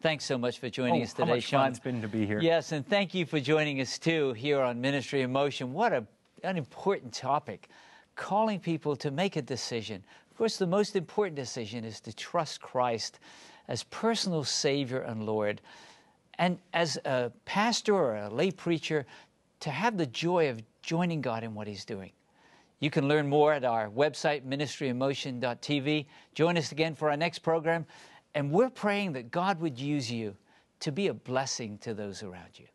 Thanks 0.00 0.24
so 0.24 0.38
much 0.38 0.58
for 0.58 0.70
joining 0.70 1.02
oh, 1.02 1.04
us 1.04 1.12
today, 1.12 1.26
how 1.26 1.34
much 1.34 1.42
Sean. 1.42 1.60
Fun 1.60 1.70
it's 1.72 1.78
been 1.78 2.00
to 2.00 2.08
be 2.08 2.24
here. 2.24 2.40
Yes, 2.40 2.72
and 2.72 2.86
thank 2.88 3.12
you 3.12 3.26
for 3.26 3.40
joining 3.40 3.82
us 3.82 3.98
too 3.98 4.32
here 4.32 4.62
on 4.62 4.80
Ministry 4.80 5.20
in 5.20 5.30
Motion. 5.30 5.74
What 5.74 5.92
a, 5.92 6.06
an 6.44 6.56
important 6.56 7.12
topic. 7.12 7.68
Calling 8.14 8.58
people 8.58 8.96
to 8.96 9.10
make 9.10 9.36
a 9.36 9.42
decision. 9.42 10.02
Of 10.30 10.38
course, 10.38 10.56
the 10.56 10.66
most 10.66 10.96
important 10.96 11.36
decision 11.36 11.84
is 11.84 12.00
to 12.00 12.12
trust 12.14 12.62
Christ 12.62 13.20
as 13.68 13.82
personal 13.84 14.44
Savior 14.44 15.00
and 15.00 15.26
Lord. 15.26 15.60
And 16.38 16.58
as 16.72 16.98
a 17.04 17.32
pastor 17.44 17.94
or 17.94 18.16
a 18.16 18.28
lay 18.28 18.50
preacher, 18.50 19.06
to 19.60 19.70
have 19.70 19.96
the 19.96 20.06
joy 20.06 20.50
of 20.50 20.62
joining 20.82 21.20
God 21.20 21.42
in 21.42 21.54
what 21.54 21.66
He's 21.66 21.84
doing. 21.84 22.12
You 22.80 22.90
can 22.90 23.08
learn 23.08 23.26
more 23.26 23.54
at 23.54 23.64
our 23.64 23.88
website, 23.88 24.46
ministryinmotion.tv. 24.46 26.06
Join 26.34 26.58
us 26.58 26.72
again 26.72 26.94
for 26.94 27.10
our 27.10 27.16
next 27.16 27.38
program. 27.38 27.86
And 28.34 28.50
we're 28.50 28.70
praying 28.70 29.14
that 29.14 29.30
God 29.30 29.60
would 29.60 29.78
use 29.80 30.10
you 30.12 30.36
to 30.80 30.92
be 30.92 31.08
a 31.08 31.14
blessing 31.14 31.78
to 31.78 31.94
those 31.94 32.22
around 32.22 32.58
you. 32.58 32.66